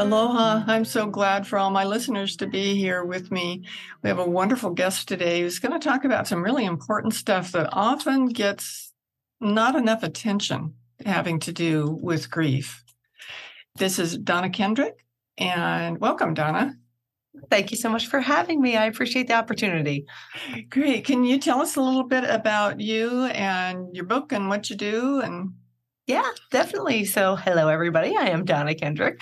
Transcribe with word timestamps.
Aloha. 0.00 0.64
I'm 0.66 0.86
so 0.86 1.04
glad 1.04 1.46
for 1.46 1.58
all 1.58 1.70
my 1.70 1.84
listeners 1.84 2.34
to 2.36 2.46
be 2.46 2.74
here 2.74 3.04
with 3.04 3.30
me. 3.30 3.66
We 4.02 4.08
have 4.08 4.18
a 4.18 4.24
wonderful 4.24 4.70
guest 4.70 5.06
today 5.06 5.42
who's 5.42 5.58
going 5.58 5.78
to 5.78 5.88
talk 5.88 6.06
about 6.06 6.26
some 6.26 6.42
really 6.42 6.64
important 6.64 7.12
stuff 7.12 7.52
that 7.52 7.68
often 7.70 8.24
gets 8.24 8.94
not 9.42 9.76
enough 9.76 10.02
attention 10.02 10.72
having 11.04 11.38
to 11.40 11.52
do 11.52 11.98
with 12.00 12.30
grief. 12.30 12.82
This 13.76 13.98
is 13.98 14.16
Donna 14.16 14.48
Kendrick, 14.48 15.04
and 15.36 15.98
welcome, 15.98 16.32
Donna. 16.32 16.76
Thank 17.50 17.70
you 17.70 17.76
so 17.76 17.90
much 17.90 18.06
for 18.06 18.20
having 18.20 18.62
me. 18.62 18.78
I 18.78 18.86
appreciate 18.86 19.28
the 19.28 19.34
opportunity. 19.34 20.06
Great. 20.70 21.04
Can 21.04 21.24
you 21.24 21.38
tell 21.38 21.60
us 21.60 21.76
a 21.76 21.82
little 21.82 22.04
bit 22.04 22.24
about 22.24 22.80
you 22.80 23.26
and 23.26 23.94
your 23.94 24.06
book 24.06 24.32
and 24.32 24.48
what 24.48 24.70
you 24.70 24.76
do 24.76 25.20
and 25.20 25.52
yeah, 26.10 26.28
definitely. 26.50 27.04
So, 27.04 27.36
hello, 27.36 27.68
everybody. 27.68 28.16
I 28.16 28.30
am 28.30 28.44
Donna 28.44 28.74
Kendrick. 28.74 29.20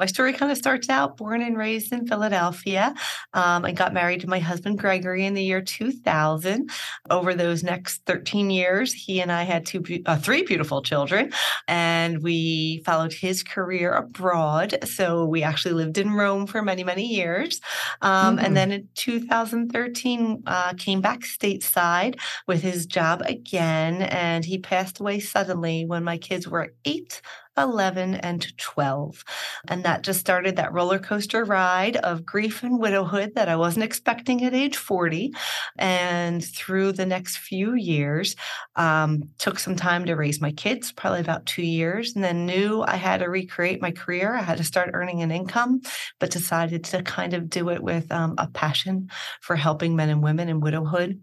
My 0.00 0.06
story 0.06 0.32
kind 0.32 0.50
of 0.50 0.56
starts 0.56 0.88
out 0.88 1.18
born 1.18 1.42
and 1.42 1.58
raised 1.58 1.92
in 1.92 2.06
Philadelphia. 2.06 2.94
Um, 3.34 3.66
I 3.66 3.72
got 3.72 3.92
married 3.92 4.22
to 4.22 4.30
my 4.30 4.38
husband, 4.38 4.78
Gregory, 4.78 5.26
in 5.26 5.34
the 5.34 5.44
year 5.44 5.60
2000. 5.60 6.70
Over 7.10 7.34
those 7.34 7.62
next 7.62 8.06
13 8.06 8.48
years, 8.48 8.94
he 8.94 9.20
and 9.20 9.30
I 9.30 9.42
had 9.42 9.66
two, 9.66 9.84
uh, 10.06 10.16
three 10.16 10.42
beautiful 10.42 10.80
children, 10.80 11.32
and 11.68 12.22
we 12.22 12.82
followed 12.86 13.12
his 13.12 13.42
career 13.42 13.92
abroad. 13.92 14.78
So 14.88 15.26
we 15.26 15.42
actually 15.42 15.74
lived 15.74 15.98
in 15.98 16.14
Rome 16.14 16.46
for 16.46 16.62
many, 16.62 16.82
many 16.82 17.06
years. 17.06 17.60
Um, 18.00 18.36
mm-hmm. 18.36 18.46
And 18.46 18.56
then 18.56 18.72
in 18.72 18.88
2013, 18.94 20.44
uh, 20.46 20.72
came 20.78 21.02
back 21.02 21.20
stateside 21.20 22.18
with 22.48 22.62
his 22.62 22.86
job 22.86 23.20
again, 23.26 24.00
and 24.00 24.46
he 24.46 24.56
passed 24.56 24.98
away 24.98 25.20
suddenly 25.20 25.84
when 25.84 26.04
my 26.04 26.16
kids 26.16 26.48
were 26.48 26.72
eight 26.86 27.20
11, 27.58 28.14
and 28.16 28.56
12. 28.56 29.24
And 29.68 29.84
that 29.84 30.02
just 30.02 30.20
started 30.20 30.56
that 30.56 30.72
roller 30.72 30.98
coaster 30.98 31.44
ride 31.44 31.96
of 31.96 32.24
grief 32.24 32.62
and 32.62 32.78
widowhood 32.78 33.34
that 33.34 33.48
I 33.48 33.56
wasn't 33.56 33.84
expecting 33.84 34.44
at 34.44 34.54
age 34.54 34.76
40. 34.76 35.32
And 35.76 36.44
through 36.44 36.92
the 36.92 37.06
next 37.06 37.38
few 37.38 37.74
years, 37.74 38.36
um, 38.76 39.22
took 39.38 39.58
some 39.58 39.76
time 39.76 40.06
to 40.06 40.14
raise 40.14 40.40
my 40.40 40.52
kids, 40.52 40.92
probably 40.92 41.20
about 41.20 41.46
two 41.46 41.62
years, 41.62 42.14
and 42.14 42.24
then 42.24 42.46
knew 42.46 42.82
I 42.82 42.96
had 42.96 43.18
to 43.20 43.26
recreate 43.26 43.82
my 43.82 43.90
career. 43.90 44.34
I 44.34 44.42
had 44.42 44.58
to 44.58 44.64
start 44.64 44.90
earning 44.94 45.22
an 45.22 45.30
income, 45.30 45.82
but 46.18 46.30
decided 46.30 46.84
to 46.84 47.02
kind 47.02 47.34
of 47.34 47.50
do 47.50 47.70
it 47.70 47.82
with 47.82 48.10
um, 48.12 48.34
a 48.38 48.48
passion 48.48 49.10
for 49.40 49.56
helping 49.56 49.96
men 49.96 50.08
and 50.08 50.22
women 50.22 50.48
in 50.48 50.60
widowhood 50.60 51.20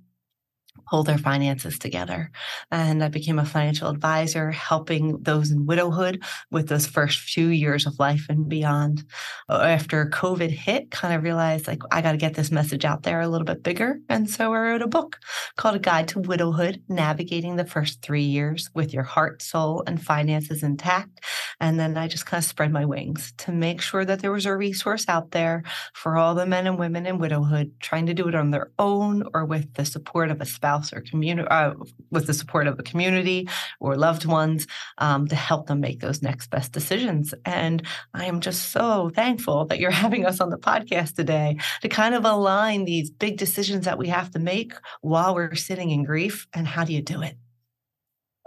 pull 0.90 1.04
their 1.04 1.18
finances 1.18 1.78
together. 1.78 2.32
And 2.72 3.04
I 3.04 3.10
became 3.10 3.40
a 3.40 3.46
financial 3.46 3.90
advisor, 3.90 4.52
helping 4.52 5.22
those 5.22 5.52
in 5.52 5.66
widowhood 5.66 6.24
with 6.52 6.68
those 6.70 6.88
first 6.88 7.20
few 7.20 7.48
years 7.48 7.86
of 7.86 8.00
life 8.00 8.26
and 8.30 8.48
beyond. 8.48 9.04
Uh, 9.50 9.60
after 9.62 10.10
COVID 10.10 10.50
hit, 10.50 10.92
kind 10.92 11.14
of 11.14 11.24
realized 11.24 11.68
like 11.68 11.82
I 11.92 12.02
got 12.02 12.14
to 12.14 12.18
get 12.18 12.36
this 12.36 12.52
message 12.52 12.86
out 12.86 13.04
there 13.04 13.22
a 13.22 13.28
little 13.28 13.46
bit 13.46 13.64
bigger. 13.64 14.00
And 14.10 14.30
so 14.30 14.54
I 14.54 14.60
wrote 14.60 14.82
a 14.82 14.88
book 14.88 15.18
called 15.56 15.76
A 15.76 15.80
Guide 15.80 16.08
to 16.10 16.20
Widowhood 16.20 16.82
Navigating 16.88 17.56
the 17.56 17.66
First 17.66 18.02
Three 18.02 18.24
Years 18.24 18.70
with 18.74 18.94
Your 18.94 19.04
Heart, 19.04 19.42
Soul, 19.42 19.84
and 19.88 20.02
Finances 20.02 20.64
Intact. 20.64 21.22
And 21.60 21.80
then 21.80 21.98
I 21.98 22.08
just 22.08 22.26
kind 22.26 22.40
of 22.40 22.46
spread 22.46 22.72
my 22.72 22.86
wings 22.86 23.34
to 23.40 23.52
make 23.52 23.82
sure 23.82 24.06
that 24.06 24.22
there 24.22 24.32
was 24.32 24.46
a 24.46 24.56
resource 24.56 25.06
out 25.08 25.32
there 25.32 25.64
for 25.94 26.18
all 26.18 26.36
the 26.36 26.46
men 26.46 26.68
and 26.68 26.78
women 26.78 27.06
in 27.06 27.18
widowhood 27.18 27.72
trying 27.80 28.06
to 28.06 28.14
do 28.14 28.28
it 28.28 28.36
on 28.36 28.52
their 28.52 28.72
own 28.78 29.24
or 29.34 29.46
with 29.46 29.74
the 29.74 29.86
support 29.86 30.30
of 30.30 30.42
a 30.42 30.46
spouse 30.46 30.77
spouse 30.78 30.94
or 30.94 31.02
community 31.02 31.48
uh, 31.50 31.74
with 32.12 32.28
the 32.28 32.34
support 32.34 32.68
of 32.68 32.80
a 32.80 32.84
community 32.84 33.48
or 33.80 33.96
loved 33.96 34.26
ones 34.26 34.68
um, 35.00 35.28
to 35.28 35.36
help 35.36 35.68
them 35.68 35.80
make 35.80 36.00
those 36.00 36.22
next 36.22 36.50
best 36.50 36.72
decisions. 36.72 37.34
And 37.46 37.86
I 38.14 38.26
am 38.26 38.40
just 38.42 38.72
so 38.72 39.10
thankful 39.14 39.66
that 39.66 39.80
you're 39.80 39.92
having 40.06 40.26
us 40.26 40.40
on 40.40 40.50
the 40.50 40.58
podcast 40.58 41.16
today 41.16 41.58
to 41.82 41.90
kind 41.90 42.16
of 42.16 42.26
align 42.26 42.86
these 42.86 43.10
big 43.10 43.38
decisions 43.38 43.86
that 43.86 43.98
we 43.98 44.08
have 44.08 44.32
to 44.32 44.40
make 44.40 44.74
while 45.02 45.36
we're 45.36 45.56
sitting 45.56 45.92
in 45.92 46.04
grief. 46.04 46.48
And 46.54 46.68
how 46.68 46.84
do 46.84 46.94
you 46.94 47.02
do 47.02 47.22
it? 47.22 47.38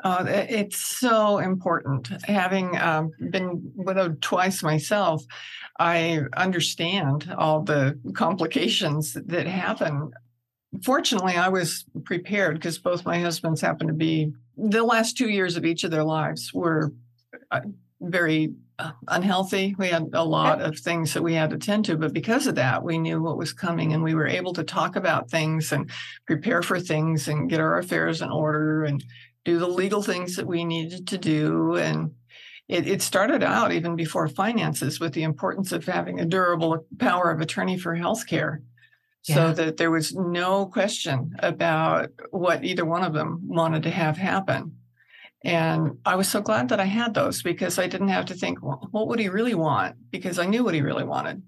Uh, 0.02 0.24
it's 0.26 0.78
so 0.78 1.38
important. 1.38 2.08
Having 2.24 2.78
um, 2.78 3.10
been 3.28 3.60
widowed 3.74 4.22
twice 4.22 4.62
myself, 4.62 5.22
I 5.78 6.22
understand 6.38 7.34
all 7.36 7.62
the 7.62 7.98
complications 8.14 9.12
that 9.12 9.46
happen 9.46 10.10
fortunately, 10.84 11.34
I 11.34 11.48
was 11.48 11.84
prepared 12.04 12.54
because 12.54 12.78
both 12.78 13.04
my 13.04 13.18
husbands 13.18 13.60
happened 13.60 13.88
to 13.88 13.94
be 13.94 14.32
the 14.56 14.84
last 14.84 15.16
two 15.16 15.28
years 15.28 15.56
of 15.56 15.64
each 15.64 15.84
of 15.84 15.90
their 15.90 16.04
lives 16.04 16.52
were 16.52 16.92
uh, 17.50 17.60
very 18.00 18.52
uh, 18.78 18.92
unhealthy. 19.08 19.74
We 19.78 19.88
had 19.88 20.10
a 20.12 20.24
lot 20.24 20.60
of 20.60 20.78
things 20.78 21.14
that 21.14 21.22
we 21.22 21.34
had 21.34 21.50
to 21.50 21.58
tend 21.58 21.86
to, 21.86 21.96
but 21.96 22.12
because 22.12 22.46
of 22.46 22.54
that, 22.56 22.82
we 22.82 22.98
knew 22.98 23.22
what 23.22 23.38
was 23.38 23.52
coming 23.52 23.92
and 23.92 24.02
we 24.02 24.14
were 24.14 24.26
able 24.26 24.52
to 24.54 24.64
talk 24.64 24.96
about 24.96 25.30
things 25.30 25.72
and 25.72 25.90
prepare 26.26 26.62
for 26.62 26.80
things 26.80 27.28
and 27.28 27.50
get 27.50 27.60
our 27.60 27.78
affairs 27.78 28.22
in 28.22 28.30
order 28.30 28.84
and 28.84 29.04
do 29.44 29.58
the 29.58 29.66
legal 29.66 30.02
things 30.02 30.36
that 30.36 30.46
we 30.46 30.64
needed 30.64 31.06
to 31.08 31.18
do. 31.18 31.76
And 31.76 32.12
it, 32.68 32.86
it 32.86 33.02
started 33.02 33.42
out 33.42 33.72
even 33.72 33.96
before 33.96 34.28
finances 34.28 35.00
with 35.00 35.12
the 35.12 35.24
importance 35.24 35.72
of 35.72 35.84
having 35.84 36.20
a 36.20 36.26
durable 36.26 36.86
power 36.98 37.30
of 37.30 37.40
attorney 37.40 37.78
for 37.78 37.96
healthcare 37.96 38.60
yeah. 39.26 39.34
so 39.34 39.52
that 39.52 39.76
there 39.76 39.90
was 39.90 40.14
no 40.14 40.66
question 40.66 41.34
about 41.40 42.10
what 42.30 42.64
either 42.64 42.84
one 42.84 43.04
of 43.04 43.12
them 43.12 43.40
wanted 43.44 43.82
to 43.84 43.90
have 43.90 44.16
happen. 44.16 44.76
And 45.42 45.98
I 46.04 46.16
was 46.16 46.28
so 46.28 46.40
glad 46.40 46.68
that 46.68 46.80
I 46.80 46.84
had 46.84 47.14
those 47.14 47.42
because 47.42 47.78
I 47.78 47.86
didn't 47.86 48.08
have 48.08 48.26
to 48.26 48.34
think, 48.34 48.62
well, 48.62 48.88
what 48.90 49.08
would 49.08 49.18
he 49.18 49.28
really 49.28 49.54
want? 49.54 49.96
Because 50.10 50.38
I 50.38 50.44
knew 50.46 50.64
what 50.64 50.74
he 50.74 50.82
really 50.82 51.04
wanted 51.04 51.42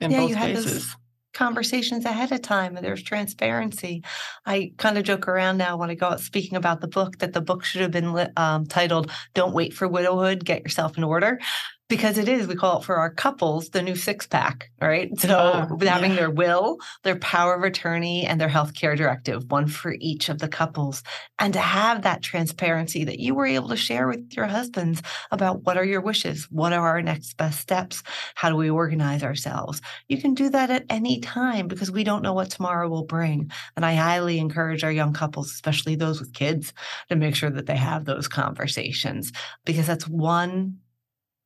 in 0.00 0.10
yeah, 0.10 0.20
both 0.20 0.30
you 0.30 0.36
cases. 0.36 0.64
Had 0.64 0.72
those 0.72 0.96
conversations 1.34 2.04
ahead 2.04 2.32
of 2.32 2.40
time 2.40 2.76
and 2.76 2.84
there's 2.84 3.02
transparency. 3.02 4.02
I 4.46 4.72
kind 4.78 4.96
of 4.96 5.04
joke 5.04 5.28
around 5.28 5.58
now 5.58 5.76
when 5.76 5.90
I 5.90 5.94
go 5.94 6.06
out 6.06 6.20
speaking 6.20 6.56
about 6.56 6.80
the 6.80 6.88
book 6.88 7.18
that 7.18 7.32
the 7.32 7.40
book 7.40 7.64
should 7.64 7.82
have 7.82 7.90
been 7.90 8.30
um, 8.36 8.66
titled 8.66 9.10
"Don't 9.34 9.52
Wait 9.52 9.74
for 9.74 9.86
Widowhood, 9.86 10.44
Get 10.44 10.62
Yourself 10.62 10.96
in 10.96 11.04
Order," 11.04 11.40
because 11.88 12.18
it 12.18 12.28
is 12.28 12.46
we 12.46 12.54
call 12.54 12.80
it 12.80 12.84
for 12.84 12.96
our 12.96 13.10
couples 13.10 13.70
the 13.70 13.82
new 13.82 13.96
six 13.96 14.26
pack 14.26 14.70
right? 14.84 15.18
So 15.18 15.36
uh, 15.36 15.84
having 15.84 16.12
yeah. 16.12 16.16
their 16.16 16.30
will 16.30 16.78
their 17.02 17.16
power 17.16 17.54
of 17.54 17.62
attorney 17.62 18.26
and 18.26 18.40
their 18.40 18.48
healthcare 18.48 18.96
directive 18.96 19.50
one 19.50 19.66
for 19.66 19.96
each 19.98 20.28
of 20.28 20.38
the 20.38 20.48
couples. 20.48 21.02
And 21.38 21.52
to 21.54 21.60
have 21.60 22.02
that 22.02 22.22
transparency 22.22 23.04
that 23.04 23.18
you 23.18 23.34
were 23.34 23.46
able 23.46 23.68
to 23.68 23.76
share 23.76 24.06
with 24.06 24.32
your 24.32 24.46
husbands 24.46 25.02
about 25.30 25.62
what 25.62 25.76
are 25.76 25.84
your 25.84 26.00
wishes 26.00 26.46
what 26.50 26.72
are 26.72 26.86
our 26.86 27.02
next 27.02 27.36
best 27.36 27.60
steps 27.60 28.02
how 28.34 28.50
do 28.50 28.56
we 28.56 28.70
organize 28.70 29.22
ourselves? 29.22 29.80
You 30.08 30.20
can 30.20 30.34
do 30.34 30.50
that 30.50 30.70
at 30.70 30.84
any 30.90 31.20
time 31.20 31.68
because 31.68 31.90
we 31.90 32.04
don't 32.04 32.22
know 32.22 32.34
what 32.34 32.50
tomorrow 32.50 32.88
will 32.88 33.04
bring. 33.04 33.50
And 33.76 33.84
i 33.84 33.94
highly 33.94 34.38
encourage 34.38 34.84
our 34.84 34.92
young 34.92 35.12
couples 35.12 35.50
especially 35.50 35.94
those 35.94 36.20
with 36.20 36.32
kids 36.32 36.72
to 37.08 37.16
make 37.16 37.34
sure 37.34 37.50
that 37.50 37.66
they 37.66 37.76
have 37.76 38.04
those 38.04 38.28
conversations 38.28 39.32
because 39.64 39.86
that's 39.86 40.06
one 40.06 40.78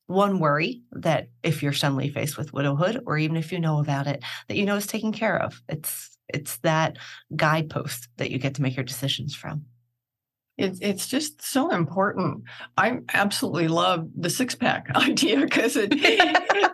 one 0.09 0.39
worry 0.41 0.83
that 0.93 1.29
if 1.43 1.63
you're 1.63 1.73
suddenly 1.73 2.09
faced 2.09 2.39
with 2.39 2.55
widowhood 2.55 3.03
or 3.07 3.19
even 3.19 3.37
if 3.37 3.53
you 3.53 3.61
know 3.61 3.79
about 3.79 4.07
it 4.07 4.25
that 4.49 4.57
you 4.57 4.65
know 4.65 4.77
is 4.77 4.87
taken 4.87 5.13
care 5.13 5.41
of. 5.41 5.63
It's 5.69 6.19
it's 6.29 6.57
that 6.59 6.97
guidepost 7.37 8.09
that 8.17 8.31
you 8.31 8.39
get 8.39 8.55
to 8.57 8.63
make 8.63 8.77
your 8.77 8.85
decisions 8.85 9.35
from 9.35 9.65
it, 10.59 10.77
it's 10.81 11.07
just 11.07 11.41
so 11.41 11.71
important. 11.71 12.43
I 12.77 12.99
absolutely 13.15 13.69
love 13.69 14.09
the 14.17 14.29
six 14.29 14.57
pack 14.57 14.91
idea 14.95 15.41
because 15.41 15.77
it 15.77 15.95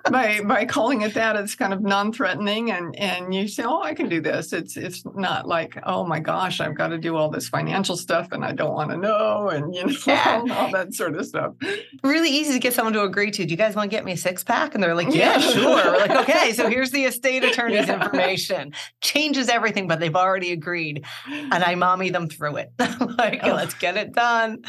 by 0.11 0.41
by 0.41 0.65
calling 0.65 1.03
it 1.03 1.15
that, 1.15 1.37
it's 1.37 1.55
kind 1.55 1.75
of 1.75 1.83
non-threatening, 1.83 2.71
and 2.71 2.97
and 2.99 3.35
you 3.35 3.47
say, 3.47 3.63
oh, 3.65 3.83
I 3.83 3.95
can 3.95 4.09
do 4.09 4.23
this. 4.23 4.53
It's 4.55 4.77
it's 4.79 5.05
not 5.15 5.47
like, 5.47 5.79
oh 5.85 6.05
my 6.07 6.19
gosh, 6.19 6.61
I've 6.61 6.75
got 6.75 6.89
to 6.89 6.99
do 6.99 7.17
all 7.17 7.29
this 7.29 7.49
financial 7.49 7.97
stuff, 7.97 8.29
and 8.33 8.43
I 8.43 8.53
don't 8.53 8.73
want 8.73 8.91
to 8.91 8.97
know, 8.97 9.49
and 9.51 9.75
you 9.75 9.85
know 9.85 9.95
yeah. 10.07 10.43
all 10.51 10.71
that 10.73 10.95
sort 10.95 11.15
of 11.17 11.27
stuff. 11.27 11.55
Really 12.03 12.31
easy 12.31 12.55
to 12.55 12.59
get 12.59 12.73
someone 12.73 12.95
to 12.95 13.03
agree 13.03 13.31
to. 13.33 13.45
Do 13.45 13.51
you 13.51 13.57
guys 13.57 13.77
want 13.77 13.91
to 13.91 13.95
get 13.95 14.05
me 14.05 14.13
a 14.13 14.17
six 14.17 14.43
pack? 14.43 14.75
And 14.75 14.83
they're 14.83 14.95
like, 14.95 15.15
yeah, 15.15 15.39
sure. 15.39 15.63
We're 15.63 15.99
like, 15.99 16.11
okay, 16.11 16.53
so 16.55 16.71
here's 16.71 16.91
the 16.91 17.05
estate 17.05 17.45
attorney's 17.45 17.87
yeah. 17.87 18.03
information. 18.03 18.73
Changes 19.03 19.51
everything, 19.51 19.89
but 19.89 20.01
they've 20.01 20.17
already 20.17 20.53
agreed, 20.53 21.05
and 21.27 21.63
I 21.63 21.75
mommy 21.75 22.09
them 22.09 22.31
through 22.31 22.57
it. 22.57 22.73
like, 23.19 23.41
oh. 23.43 23.53
let's 23.53 23.74
get 23.79 23.97
it 23.97 24.13
done. 24.13 24.65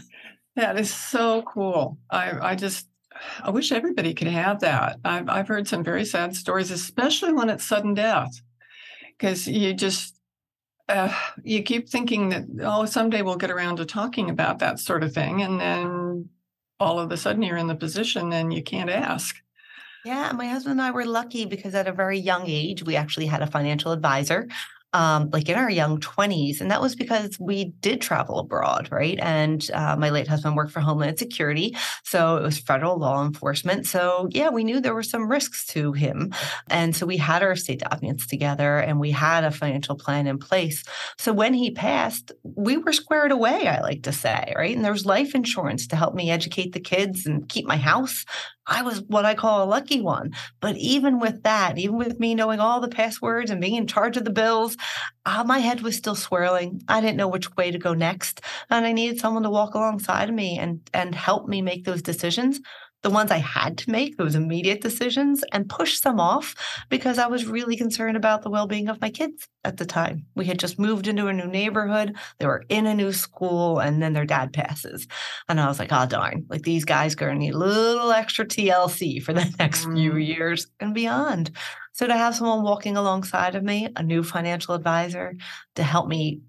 That 0.56 0.80
is 0.80 0.94
so 0.94 1.42
cool. 1.44 1.98
I, 2.10 2.52
I 2.52 2.56
just, 2.56 2.88
I 3.42 3.50
wish 3.50 3.72
everybody 3.72 4.13
could 4.13 4.28
have 4.28 4.60
that. 4.62 5.00
I've, 5.04 5.30
I've 5.30 5.48
heard 5.48 5.68
some 5.68 5.84
very 5.84 6.06
sad 6.06 6.36
stories, 6.36 6.72
especially 6.72 7.34
when 7.34 7.50
it's 7.50 7.66
sudden 7.66 7.94
death, 7.94 8.31
because 9.18 9.48
you 9.48 9.74
just, 9.74 10.19
uh, 10.88 11.13
you 11.44 11.63
keep 11.63 11.90
thinking 11.90 12.30
that, 12.30 12.46
oh, 12.62 12.86
someday 12.86 13.22
we'll 13.22 13.36
get 13.36 13.52
around 13.52 13.78
to 13.78 13.86
talking 13.86 14.30
about 14.30 14.60
that 14.60 14.80
sort 14.80 15.04
of 15.04 15.13
thing. 15.13 15.42
And 15.42 15.60
then 15.60 16.30
all 16.80 17.00
of 17.00 17.12
a 17.12 17.18
sudden 17.18 17.42
you're 17.42 17.57
in 17.57 17.68
the 17.68 17.75
position 17.75 18.34
and 18.34 18.54
you 18.54 18.62
can't 18.62 18.90
ask. 18.90 19.36
Yeah, 20.06 20.31
my 20.34 20.48
husband 20.48 20.74
and 20.74 20.81
I 20.81 20.92
were 20.92 21.06
lucky 21.06 21.46
because 21.46 21.74
at 21.74 21.88
a 21.88 21.92
very 21.92 22.19
young 22.19 22.44
age, 22.46 22.84
we 22.84 22.96
actually 22.96 23.25
had 23.25 23.42
a 23.42 23.48
financial 23.48 23.92
advisor 23.92 24.48
um, 24.95 25.30
like 25.33 25.50
in 25.50 25.57
our 25.57 25.69
young 25.69 26.00
20s. 26.00 26.62
And 26.62 26.71
that 26.71 26.81
was 26.81 26.95
because 26.95 27.38
we 27.38 27.65
did 27.81 28.00
travel 28.00 28.39
abroad, 28.39 28.88
right? 28.92 29.19
And 29.21 29.69
uh, 29.74 29.97
my 29.97 30.09
late 30.09 30.25
husband 30.25 30.56
worked 30.56 30.71
for 30.71 30.80
Homeland 30.80 31.19
Security. 31.19 31.75
So 32.03 32.38
it 32.38 32.44
was 32.44 32.57
federal 32.57 32.97
law 32.97 33.24
enforcement. 33.25 33.88
So, 33.88 34.30
yeah, 34.31 34.50
we 34.50 34.63
knew 34.63 34.80
there 34.80 34.94
were 34.94 35.03
some 35.03 35.30
risks 35.30 35.65
to 35.68 35.92
him. 35.92 36.33
And 36.69 36.95
so 36.95 37.06
we 37.06 37.18
had 37.18 37.44
our 37.44 37.51
estate 37.51 37.81
documents 37.81 38.25
together 38.25 38.77
and 38.77 38.97
we 38.97 39.12
had 39.12 39.44
a 39.44 39.51
financial 39.51 39.97
plan 39.97 40.27
in 40.27 40.38
place. 40.38 40.86
So 41.18 41.33
when 41.33 41.53
he 41.53 41.71
passed, 41.71 42.31
we 42.44 42.77
were 42.77 42.94
squared 42.94 43.33
away, 43.33 43.68
I 43.68 43.81
like 43.81 44.03
to 44.03 44.13
say, 44.13 44.53
right? 44.56 44.74
And 44.74 44.86
there 44.86 44.94
was 44.94 45.06
life 45.06 45.36
insurance 45.36 45.88
to 45.88 45.97
help 45.97 46.15
me 46.15 46.31
educate 46.31 46.71
the 46.71 46.80
kids 46.80 47.25
and 47.25 47.50
keep 47.50 47.65
my 47.65 47.77
house 47.77 48.24
I 48.68 48.82
was 48.82 49.02
what 49.04 49.26
I 49.26 49.36
call 49.36 49.64
a 49.64 49.66
lucky 49.70 50.02
one. 50.02 50.34
But 50.60 50.76
even 50.78 51.20
with 51.20 51.44
that, 51.44 51.78
even 51.78 51.98
with 51.98 52.20
me 52.20 52.36
knowing 52.36 52.60
all 52.60 52.82
the 52.82 52.88
passwords 52.88 53.52
and 53.52 53.62
being 53.62 53.76
in 53.76 53.88
charge 53.88 54.18
of 54.18 54.26
the 54.26 54.32
bills, 54.32 54.76
uh, 55.26 55.44
my 55.44 55.60
head 55.60 55.82
was 55.82 55.96
still 55.96 56.16
swirling. 56.16 56.82
I 56.88 57.02
didn't 57.02 57.18
know 57.18 57.28
which 57.28 57.56
way 57.56 57.72
to 57.72 57.78
go 57.78 57.94
next, 57.94 58.42
and 58.70 58.86
I 58.86 58.92
needed 58.92 59.20
someone 59.20 59.44
to 59.44 59.50
walk 59.50 59.76
alongside 59.76 60.30
of 60.30 60.36
me 60.36 60.58
and 60.58 60.82
and 60.94 61.14
help 61.14 61.48
me 61.48 61.62
make 61.62 61.86
those 61.86 62.02
decisions 62.02 62.60
the 63.06 63.12
ones 63.12 63.30
I 63.30 63.38
had 63.38 63.78
to 63.78 63.92
make, 63.92 64.18
those 64.18 64.34
immediate 64.34 64.81
decisions, 64.81 65.44
and 65.52 65.69
push 65.69 66.00
some 66.00 66.19
off 66.19 66.56
because 66.90 67.19
I 67.19 67.28
was 67.28 67.46
really 67.46 67.78
concerned 67.78 68.18
about 68.18 68.42
the 68.42 68.50
well 68.50 68.66
being 68.66 68.90
of 68.90 69.00
my 69.00 69.12
kids 69.12 69.48
at 69.63 69.78
the 69.78 69.86
time. 69.86 70.25
We 70.36 70.46
had 70.46 70.57
just 70.57 70.80
moved 70.80 71.07
into 71.07 71.28
a 71.28 71.34
new 71.34 71.46
neighborhood, 71.46 72.18
they 72.40 72.48
were 72.48 72.66
in 72.68 72.88
a 72.88 72.96
new 72.96 73.13
school, 73.13 73.78
and 73.78 74.02
then 74.02 74.13
their 74.13 74.25
dad 74.25 74.54
passes. 74.54 75.06
And 75.48 75.62
I 75.62 75.68
was 75.68 75.78
like, 75.78 75.90
oh, 75.92 76.07
darn, 76.07 76.48
like 76.50 76.63
these 76.63 76.84
guys 76.84 77.13
are 77.13 77.18
going 77.18 77.34
to 77.34 77.40
need 77.40 77.54
a 77.54 77.60
little 77.60 78.12
extra 78.12 78.44
TLC 78.44 79.22
for 79.22 79.34
the 79.34 79.54
next 79.60 79.86
mm. 79.86 79.94
few 79.94 80.16
years 80.16 80.66
and 80.80 80.96
beyond. 80.96 81.52
So 81.94 82.07
to 82.07 82.18
have 82.18 82.36
someone 82.36 82.63
walking 82.63 82.98
alongside 82.98 83.54
of 83.54 83.63
me, 83.63 83.88
a 83.96 84.02
new 84.02 84.24
financial 84.24 84.74
advisor 84.74 85.36
to 85.75 85.84
help 85.84 86.07
me 86.07 86.42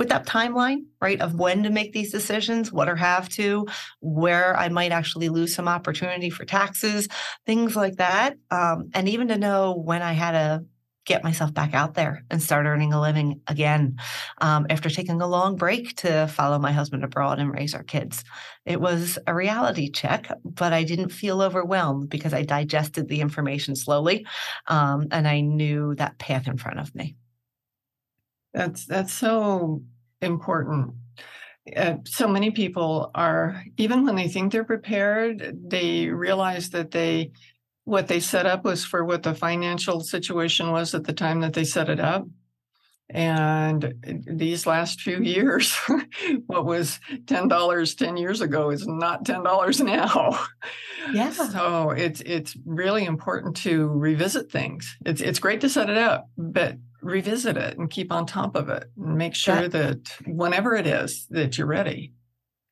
with 0.00 0.08
that 0.08 0.26
timeline, 0.26 0.86
right, 1.02 1.20
of 1.20 1.34
when 1.34 1.62
to 1.62 1.70
make 1.70 1.92
these 1.92 2.10
decisions, 2.10 2.72
what 2.72 2.88
or 2.88 2.96
have 2.96 3.28
to, 3.28 3.66
where 4.00 4.56
I 4.56 4.70
might 4.70 4.92
actually 4.92 5.28
lose 5.28 5.54
some 5.54 5.68
opportunity 5.68 6.30
for 6.30 6.46
taxes, 6.46 7.06
things 7.44 7.76
like 7.76 7.96
that. 7.96 8.38
Um, 8.50 8.88
and 8.94 9.10
even 9.10 9.28
to 9.28 9.36
know 9.36 9.74
when 9.74 10.00
I 10.00 10.14
had 10.14 10.30
to 10.32 10.64
get 11.04 11.22
myself 11.22 11.52
back 11.52 11.74
out 11.74 11.94
there 11.94 12.24
and 12.30 12.42
start 12.42 12.64
earning 12.64 12.94
a 12.94 13.00
living 13.00 13.42
again 13.46 13.96
um, 14.40 14.66
after 14.70 14.88
taking 14.88 15.20
a 15.20 15.26
long 15.26 15.56
break 15.56 15.94
to 15.96 16.26
follow 16.28 16.58
my 16.58 16.72
husband 16.72 17.04
abroad 17.04 17.38
and 17.38 17.52
raise 17.52 17.74
our 17.74 17.82
kids. 17.82 18.24
It 18.64 18.80
was 18.80 19.18
a 19.26 19.34
reality 19.34 19.90
check, 19.90 20.30
but 20.44 20.72
I 20.72 20.82
didn't 20.84 21.10
feel 21.10 21.42
overwhelmed 21.42 22.08
because 22.08 22.32
I 22.32 22.44
digested 22.44 23.08
the 23.08 23.20
information 23.20 23.76
slowly 23.76 24.24
um, 24.66 25.08
and 25.10 25.28
I 25.28 25.40
knew 25.40 25.94
that 25.96 26.18
path 26.18 26.46
in 26.46 26.56
front 26.56 26.80
of 26.80 26.94
me. 26.94 27.16
That's 28.52 28.86
that's 28.86 29.12
so 29.12 29.82
important. 30.20 30.94
Uh, 31.76 31.96
so 32.04 32.26
many 32.26 32.50
people 32.50 33.10
are 33.14 33.62
even 33.76 34.04
when 34.04 34.16
they 34.16 34.28
think 34.28 34.52
they're 34.52 34.64
prepared, 34.64 35.56
they 35.68 36.08
realize 36.08 36.70
that 36.70 36.90
they 36.90 37.32
what 37.84 38.08
they 38.08 38.20
set 38.20 38.46
up 38.46 38.64
was 38.64 38.84
for 38.84 39.04
what 39.04 39.22
the 39.22 39.34
financial 39.34 40.00
situation 40.00 40.70
was 40.70 40.94
at 40.94 41.04
the 41.04 41.12
time 41.12 41.40
that 41.40 41.52
they 41.52 41.64
set 41.64 41.88
it 41.88 42.00
up. 42.00 42.26
And 43.12 43.94
these 44.26 44.66
last 44.66 45.00
few 45.00 45.18
years, 45.18 45.74
what 46.46 46.64
was 46.64 47.00
$10 47.24 47.96
10 47.96 48.16
years 48.16 48.40
ago 48.40 48.70
is 48.70 48.86
not 48.86 49.24
$10 49.24 49.84
now. 49.84 50.38
Yeah. 51.12 51.32
So 51.32 51.90
it's 51.90 52.20
it's 52.20 52.56
really 52.64 53.04
important 53.04 53.56
to 53.58 53.88
revisit 53.88 54.52
things. 54.52 54.96
It's 55.04 55.20
it's 55.20 55.40
great 55.40 55.62
to 55.62 55.68
set 55.68 55.90
it 55.90 55.96
up, 55.96 56.28
but 56.36 56.76
revisit 57.02 57.56
it 57.56 57.78
and 57.78 57.90
keep 57.90 58.12
on 58.12 58.26
top 58.26 58.56
of 58.56 58.68
it 58.68 58.84
and 58.96 59.16
make 59.16 59.34
sure 59.34 59.68
that, 59.68 60.04
that 60.04 60.10
whenever 60.26 60.74
it 60.74 60.86
is 60.86 61.26
that 61.30 61.58
you're 61.58 61.66
ready. 61.66 62.12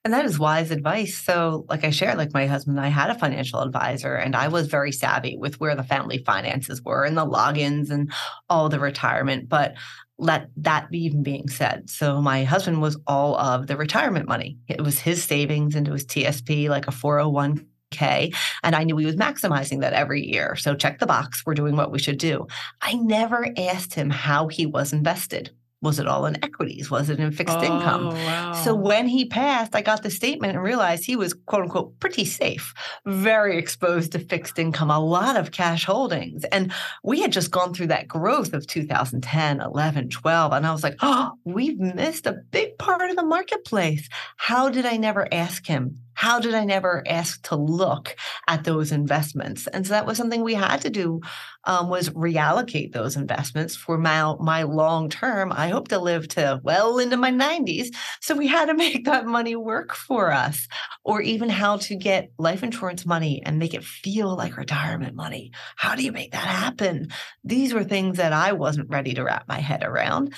And 0.05 0.15
that 0.15 0.25
is 0.25 0.39
wise 0.39 0.71
advice. 0.71 1.19
So, 1.19 1.67
like 1.69 1.85
I 1.85 1.91
shared, 1.91 2.17
like 2.17 2.33
my 2.33 2.47
husband 2.47 2.79
and 2.79 2.87
I 2.87 2.89
had 2.89 3.11
a 3.11 3.19
financial 3.19 3.61
advisor, 3.61 4.15
and 4.15 4.35
I 4.35 4.49
was 4.49 4.69
very 4.69 4.93
savvy 4.93 5.37
with 5.37 5.61
where 5.61 5.75
the 5.75 5.83
family 5.83 6.19
finances 6.25 6.81
were 6.83 7.05
and 7.05 7.17
the 7.17 7.27
logins 7.27 7.91
and 7.91 8.11
all 8.49 8.69
the 8.69 8.79
retirement. 8.79 9.49
But 9.49 9.75
let 10.17 10.49
that 10.57 10.91
be 10.91 11.05
even 11.05 11.23
being 11.23 11.49
said, 11.49 11.91
so 11.91 12.23
my 12.23 12.45
husband 12.45 12.81
was 12.81 12.99
all 13.07 13.37
of 13.37 13.67
the 13.67 13.77
retirement 13.77 14.29
money. 14.29 14.59
It 14.67 14.81
was 14.81 14.99
his 14.99 15.23
savings 15.23 15.75
into 15.75 15.93
his 15.93 16.07
TSP, 16.07 16.69
like 16.69 16.89
a 16.89 16.93
401 16.93 17.67
K. 17.91 18.33
And 18.63 18.75
I 18.75 18.85
knew 18.85 18.97
he 18.97 19.07
was 19.07 19.17
maximizing 19.17 19.81
that 19.81 19.93
every 19.93 20.25
year. 20.27 20.57
So 20.57 20.75
check 20.75 20.99
the 20.99 21.07
box. 21.07 21.45
We're 21.45 21.55
doing 21.55 21.77
what 21.77 21.91
we 21.91 21.99
should 21.99 22.19
do. 22.19 22.47
I 22.83 22.95
never 22.95 23.49
asked 23.57 23.95
him 23.95 24.11
how 24.11 24.49
he 24.49 24.67
was 24.67 24.93
invested. 24.93 25.51
Was 25.81 26.01
it 26.01 26.09
all 26.09 26.27
in 26.27 26.43
equities? 26.43 26.91
Was 26.91 27.09
it 27.09 27.21
in 27.21 27.31
fixed 27.31 27.59
oh, 27.59 27.63
income? 27.63 28.07
Wow. 28.09 28.53
So 28.53 28.75
when 28.75 29.07
he 29.07 29.27
passed, 29.27 29.77
I 29.77 29.83
got 29.83 30.03
the 30.03 30.11
statement 30.11 30.55
and 30.55 30.63
realized 30.63 31.05
he 31.05 31.15
was 31.15 31.35
quote 31.35 31.63
unquote 31.63 32.01
pretty 32.01 32.25
safe, 32.25 32.75
very 33.07 33.57
exposed 33.57 34.11
to 34.13 34.19
fixed 34.19 34.59
income, 34.59 34.91
a 34.91 34.99
lot 34.99 35.37
of 35.37 35.53
cash 35.53 35.85
holdings. 35.85 36.43
And 36.47 36.73
we 37.05 37.21
had 37.21 37.31
just 37.31 37.53
gone 37.53 37.75
through 37.75 37.87
that 37.89 38.09
growth 38.09 38.55
of 38.55 38.67
2010, 38.67 39.61
11, 39.61 40.09
12. 40.09 40.53
And 40.53 40.67
I 40.67 40.73
was 40.73 40.83
like, 40.83 40.97
oh, 41.01 41.33
we've 41.45 41.79
missed 41.79 42.27
a 42.27 42.41
big 42.51 42.77
part 42.79 43.11
of 43.11 43.17
the 43.17 43.23
marketplace. 43.23 44.09
How 44.37 44.69
did 44.71 44.85
I 44.85 44.97
never 44.97 45.33
ask 45.33 45.65
him 45.65 46.01
how 46.19 46.41
did 46.41 46.53
I 46.53 46.65
never 46.65 47.05
ask 47.07 47.41
to 47.45 47.55
look 47.55 48.17
at 48.49 48.65
those 48.65 48.91
investments? 48.91 49.69
And 49.69 49.87
so 49.87 49.93
that 49.93 50.05
was 50.05 50.17
something 50.17 50.43
we 50.43 50.55
had 50.55 50.81
to 50.81 50.91
do 50.91 51.21
um, 51.63 51.89
was 51.91 52.11
reallocate 52.11 52.93
those 52.93 53.15
investments 53.15 53.77
for 53.77 53.97
my, 53.99 54.35
my 54.41 54.65
long 54.65 55.11
term. 55.11 55.53
I 55.53 55.69
hope 55.69 55.87
to 55.89 55.99
live 56.01 56.27
to 56.31 56.61
well 56.65 56.99
into 56.99 57.17
my 57.17 57.31
90s. 57.31 57.95
So 58.21 58.35
we 58.35 58.49
had 58.49 58.67
to 58.67 58.75
make 58.89 59.05
that 59.05 59.27
money 59.27 59.55
work 59.55 59.95
for 59.95 60.33
us, 60.33 60.67
or 61.05 61.23
even 61.23 61.49
how 61.49 61.77
to 61.77 61.95
get 61.95 62.33
life 62.37 62.65
insurance 62.65 63.07
money 63.07 63.41
and 63.47 63.61
make 63.61 63.73
it 63.73 63.85
feel 63.85 64.37
like 64.37 64.57
retirement 64.57 65.15
money. 65.15 65.53
How 65.77 65.95
do 65.95 66.03
you 66.03 66.11
make 66.11 66.33
that 66.33 66.49
happen? 66.49 67.13
These 67.45 67.73
were 67.73 67.85
things 67.85 68.17
that 68.17 68.33
I 68.33 68.55
wasn't 68.55 68.91
ready 68.91 69.15
to 69.15 69.23
wrap 69.23 69.47
my 69.47 69.61
head 69.61 69.85
around. 69.85 70.35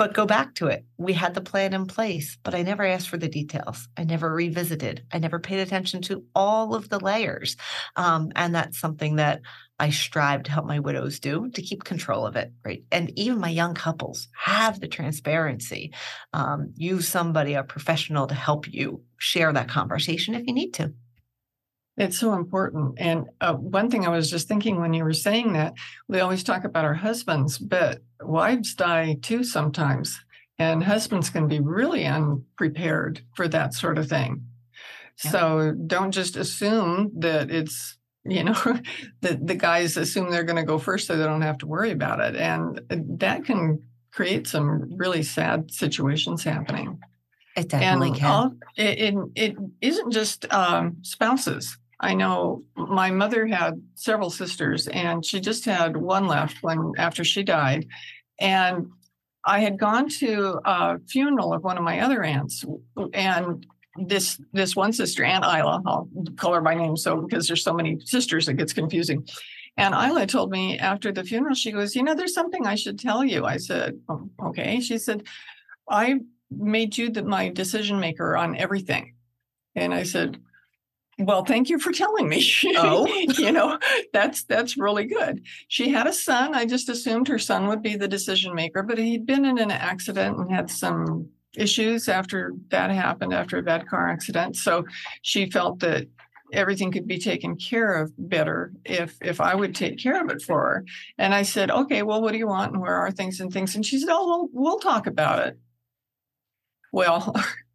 But 0.00 0.14
go 0.14 0.24
back 0.24 0.54
to 0.54 0.68
it. 0.68 0.86
We 0.96 1.12
had 1.12 1.34
the 1.34 1.42
plan 1.42 1.74
in 1.74 1.84
place, 1.84 2.38
but 2.42 2.54
I 2.54 2.62
never 2.62 2.86
asked 2.86 3.10
for 3.10 3.18
the 3.18 3.28
details. 3.28 3.86
I 3.98 4.04
never 4.04 4.32
revisited. 4.32 5.04
I 5.12 5.18
never 5.18 5.38
paid 5.38 5.60
attention 5.60 6.00
to 6.04 6.24
all 6.34 6.74
of 6.74 6.88
the 6.88 6.98
layers. 6.98 7.58
Um, 7.96 8.32
and 8.34 8.54
that's 8.54 8.80
something 8.80 9.16
that 9.16 9.42
I 9.78 9.90
strive 9.90 10.44
to 10.44 10.52
help 10.52 10.64
my 10.64 10.78
widows 10.78 11.20
do 11.20 11.50
to 11.50 11.60
keep 11.60 11.84
control 11.84 12.26
of 12.26 12.34
it, 12.36 12.50
right? 12.64 12.82
And 12.90 13.12
even 13.18 13.40
my 13.40 13.50
young 13.50 13.74
couples 13.74 14.28
have 14.34 14.80
the 14.80 14.88
transparency. 14.88 15.92
Um, 16.32 16.72
use 16.76 17.06
somebody, 17.06 17.52
a 17.52 17.62
professional, 17.62 18.26
to 18.28 18.34
help 18.34 18.72
you 18.72 19.02
share 19.18 19.52
that 19.52 19.68
conversation 19.68 20.32
if 20.32 20.46
you 20.46 20.54
need 20.54 20.72
to. 20.74 20.94
It's 22.00 22.18
so 22.18 22.32
important. 22.32 22.94
And 22.96 23.26
uh, 23.42 23.52
one 23.52 23.90
thing 23.90 24.06
I 24.06 24.08
was 24.08 24.30
just 24.30 24.48
thinking 24.48 24.80
when 24.80 24.94
you 24.94 25.04
were 25.04 25.12
saying 25.12 25.52
that, 25.52 25.74
we 26.08 26.20
always 26.20 26.42
talk 26.42 26.64
about 26.64 26.86
our 26.86 26.94
husbands, 26.94 27.58
but 27.58 28.00
wives 28.22 28.74
die 28.74 29.18
too 29.20 29.44
sometimes. 29.44 30.18
And 30.58 30.82
husbands 30.82 31.28
can 31.28 31.46
be 31.46 31.60
really 31.60 32.06
unprepared 32.06 33.20
for 33.34 33.48
that 33.48 33.74
sort 33.74 33.98
of 33.98 34.08
thing. 34.08 34.46
Yeah. 35.22 35.30
So 35.30 35.74
don't 35.86 36.10
just 36.10 36.36
assume 36.36 37.12
that 37.18 37.50
it's, 37.50 37.98
you 38.24 38.44
know, 38.44 38.54
that 39.20 39.46
the 39.46 39.54
guys 39.54 39.98
assume 39.98 40.30
they're 40.30 40.42
going 40.42 40.56
to 40.56 40.62
go 40.62 40.78
first 40.78 41.06
so 41.06 41.18
they 41.18 41.24
don't 41.24 41.42
have 41.42 41.58
to 41.58 41.66
worry 41.66 41.90
about 41.90 42.20
it. 42.20 42.34
And 42.34 42.80
that 43.18 43.44
can 43.44 43.82
create 44.10 44.46
some 44.46 44.96
really 44.96 45.22
sad 45.22 45.70
situations 45.70 46.44
happening. 46.44 46.98
It 47.56 47.68
definitely 47.68 48.08
and 48.08 48.16
can. 48.16 48.30
All, 48.30 48.54
it, 48.76 48.98
it, 48.98 49.14
it 49.34 49.56
isn't 49.82 50.12
just 50.12 50.50
um, 50.50 50.96
spouses. 51.02 51.76
I 52.00 52.14
know 52.14 52.64
my 52.76 53.10
mother 53.10 53.46
had 53.46 53.80
several 53.94 54.30
sisters, 54.30 54.88
and 54.88 55.24
she 55.24 55.38
just 55.38 55.66
had 55.66 55.96
one 55.96 56.26
left 56.26 56.62
when 56.62 56.92
after 56.96 57.24
she 57.24 57.42
died. 57.42 57.86
And 58.40 58.90
I 59.44 59.60
had 59.60 59.78
gone 59.78 60.08
to 60.20 60.60
a 60.64 60.98
funeral 61.08 61.52
of 61.52 61.62
one 61.62 61.76
of 61.76 61.84
my 61.84 62.00
other 62.00 62.22
aunts, 62.22 62.64
and 63.12 63.66
this 63.96 64.40
this 64.52 64.74
one 64.74 64.92
sister, 64.92 65.24
Aunt 65.24 65.44
Isla, 65.44 65.82
I'll 65.84 66.08
call 66.36 66.54
her 66.54 66.60
by 66.62 66.74
name, 66.74 66.96
so 66.96 67.20
because 67.22 67.46
there's 67.46 67.64
so 67.64 67.74
many 67.74 68.00
sisters, 68.00 68.48
it 68.48 68.54
gets 68.54 68.72
confusing. 68.72 69.26
And 69.76 69.94
Isla 69.94 70.26
told 70.26 70.50
me 70.50 70.78
after 70.78 71.12
the 71.12 71.24
funeral, 71.24 71.54
she 71.54 71.72
goes, 71.72 71.94
"You 71.94 72.02
know, 72.02 72.14
there's 72.14 72.34
something 72.34 72.66
I 72.66 72.76
should 72.76 72.98
tell 72.98 73.24
you." 73.24 73.44
I 73.44 73.58
said, 73.58 74.00
oh, 74.08 74.28
"Okay." 74.46 74.80
She 74.80 74.96
said, 74.98 75.24
"I 75.88 76.20
made 76.50 76.96
you 76.96 77.10
the, 77.10 77.24
my 77.24 77.48
decision 77.48 78.00
maker 78.00 78.36
on 78.36 78.56
everything," 78.56 79.14
and 79.74 79.92
I 79.92 80.04
said, 80.04 80.40
Well, 81.20 81.44
thank 81.44 81.68
you 81.68 81.78
for 81.78 81.92
telling 81.92 82.28
me. 82.28 82.44
Oh. 82.76 83.06
you 83.38 83.52
know, 83.52 83.78
that's 84.12 84.44
that's 84.44 84.78
really 84.78 85.04
good. 85.04 85.42
She 85.68 85.90
had 85.90 86.06
a 86.06 86.12
son. 86.12 86.54
I 86.54 86.64
just 86.64 86.88
assumed 86.88 87.28
her 87.28 87.38
son 87.38 87.68
would 87.68 87.82
be 87.82 87.96
the 87.96 88.08
decision 88.08 88.54
maker, 88.54 88.82
but 88.82 88.98
he'd 88.98 89.26
been 89.26 89.44
in 89.44 89.58
an 89.58 89.70
accident 89.70 90.38
and 90.38 90.50
had 90.50 90.70
some 90.70 91.28
issues 91.56 92.08
after 92.08 92.54
that 92.70 92.90
happened 92.90 93.34
after 93.34 93.58
a 93.58 93.62
bad 93.62 93.86
car 93.86 94.08
accident. 94.08 94.56
So 94.56 94.84
she 95.22 95.50
felt 95.50 95.80
that 95.80 96.06
everything 96.52 96.90
could 96.90 97.06
be 97.06 97.18
taken 97.18 97.56
care 97.56 97.94
of 97.94 98.12
better 98.16 98.72
if 98.84 99.16
if 99.20 99.40
I 99.40 99.54
would 99.54 99.74
take 99.74 99.98
care 99.98 100.22
of 100.22 100.30
it 100.30 100.42
for 100.42 100.60
her. 100.60 100.84
And 101.18 101.34
I 101.34 101.42
said, 101.42 101.70
"Okay, 101.70 102.02
well, 102.02 102.22
what 102.22 102.32
do 102.32 102.38
you 102.38 102.48
want 102.48 102.72
and 102.72 102.80
where 102.80 102.96
are 102.96 103.10
things 103.10 103.40
and 103.40 103.52
things?" 103.52 103.74
And 103.74 103.84
she 103.84 103.98
said, 103.98 104.08
"Oh, 104.10 104.26
we'll 104.26 104.48
we'll 104.52 104.78
talk 104.78 105.06
about 105.06 105.46
it." 105.46 105.58
Well, 106.92 107.34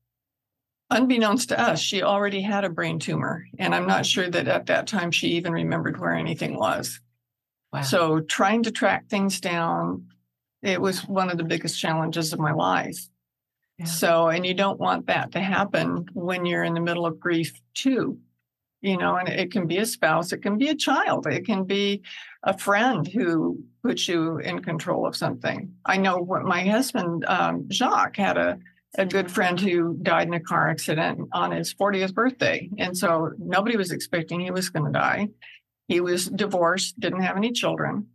unbeknownst 0.90 1.50
to 1.50 1.60
us, 1.60 1.80
she 1.80 2.04
already 2.04 2.42
had 2.42 2.64
a 2.64 2.70
brain 2.70 3.00
tumor. 3.00 3.46
And 3.58 3.74
I'm 3.74 3.88
not 3.88 4.06
sure 4.06 4.30
that 4.30 4.48
at 4.48 4.68
that 4.68 4.88
time 4.88 5.12
she 5.12 5.30
even 5.30 5.54
remembered 5.54 6.00
where 6.00 6.14
anything 6.14 6.58
was. 6.58 7.00
Wow. 7.74 7.82
So 7.82 8.20
trying 8.22 8.64
to 8.64 8.72
track 8.72 9.08
things 9.10 9.40
down, 9.40 10.08
it 10.62 10.80
was 10.80 11.08
one 11.08 11.30
of 11.30 11.38
the 11.38 11.44
biggest 11.44 11.80
challenges 11.80 12.34
of 12.34 12.40
my 12.40 12.54
life. 12.54 12.98
Yeah. 13.78 13.86
So, 13.86 14.30
and 14.30 14.46
you 14.46 14.54
don't 14.54 14.80
want 14.80 15.08
that 15.08 15.34
to 15.34 15.40
happen 15.40 16.06
when 16.14 16.46
you're 16.46 16.64
in 16.64 16.74
the 16.74 16.80
middle 16.80 17.06
of 17.06 17.20
grief 17.20 17.60
too. 17.74 18.20
You 18.82 18.98
know, 18.98 19.16
and 19.16 19.28
it 19.28 19.52
can 19.52 19.66
be 19.66 19.80
a 19.80 19.86
spouse, 19.86 20.32
it 20.32 20.44
can 20.44 20.60
be 20.60 20.70
a 20.70 20.76
child, 20.76 21.26
it 21.26 21.44
can 21.44 21.64
be 21.64 22.04
a 22.44 22.56
friend 22.56 23.08
who 23.08 23.64
puts 23.82 24.08
you 24.08 24.38
in 24.38 24.62
control 24.62 25.08
of 25.08 25.16
something. 25.16 25.74
I 25.84 25.98
know 25.98 26.18
what 26.18 26.44
my 26.44 26.64
husband, 26.64 27.26
um, 27.26 27.68
Jacques, 27.72 28.18
had 28.18 28.38
a 28.38 28.60
a 28.98 29.06
good 29.06 29.32
friend 29.32 29.60
who 29.60 29.96
died 30.02 30.28
in 30.28 30.34
a 30.34 30.40
car 30.40 30.70
accident 30.70 31.28
on 31.34 31.52
his 31.52 31.74
40th 31.74 32.14
birthday. 32.14 32.70
And 32.78 32.98
so 32.98 33.32
nobody 33.38 33.78
was 33.78 33.92
expecting 33.92 34.40
he 34.40 34.52
was 34.52 34.70
going 34.70 34.86
to 34.86 34.92
die. 34.92 35.30
He 35.88 36.02
was 36.02 36.28
divorced, 36.28 37.00
didn't 37.00 37.22
have 37.22 37.38
any 37.38 37.52
children. 37.52 38.08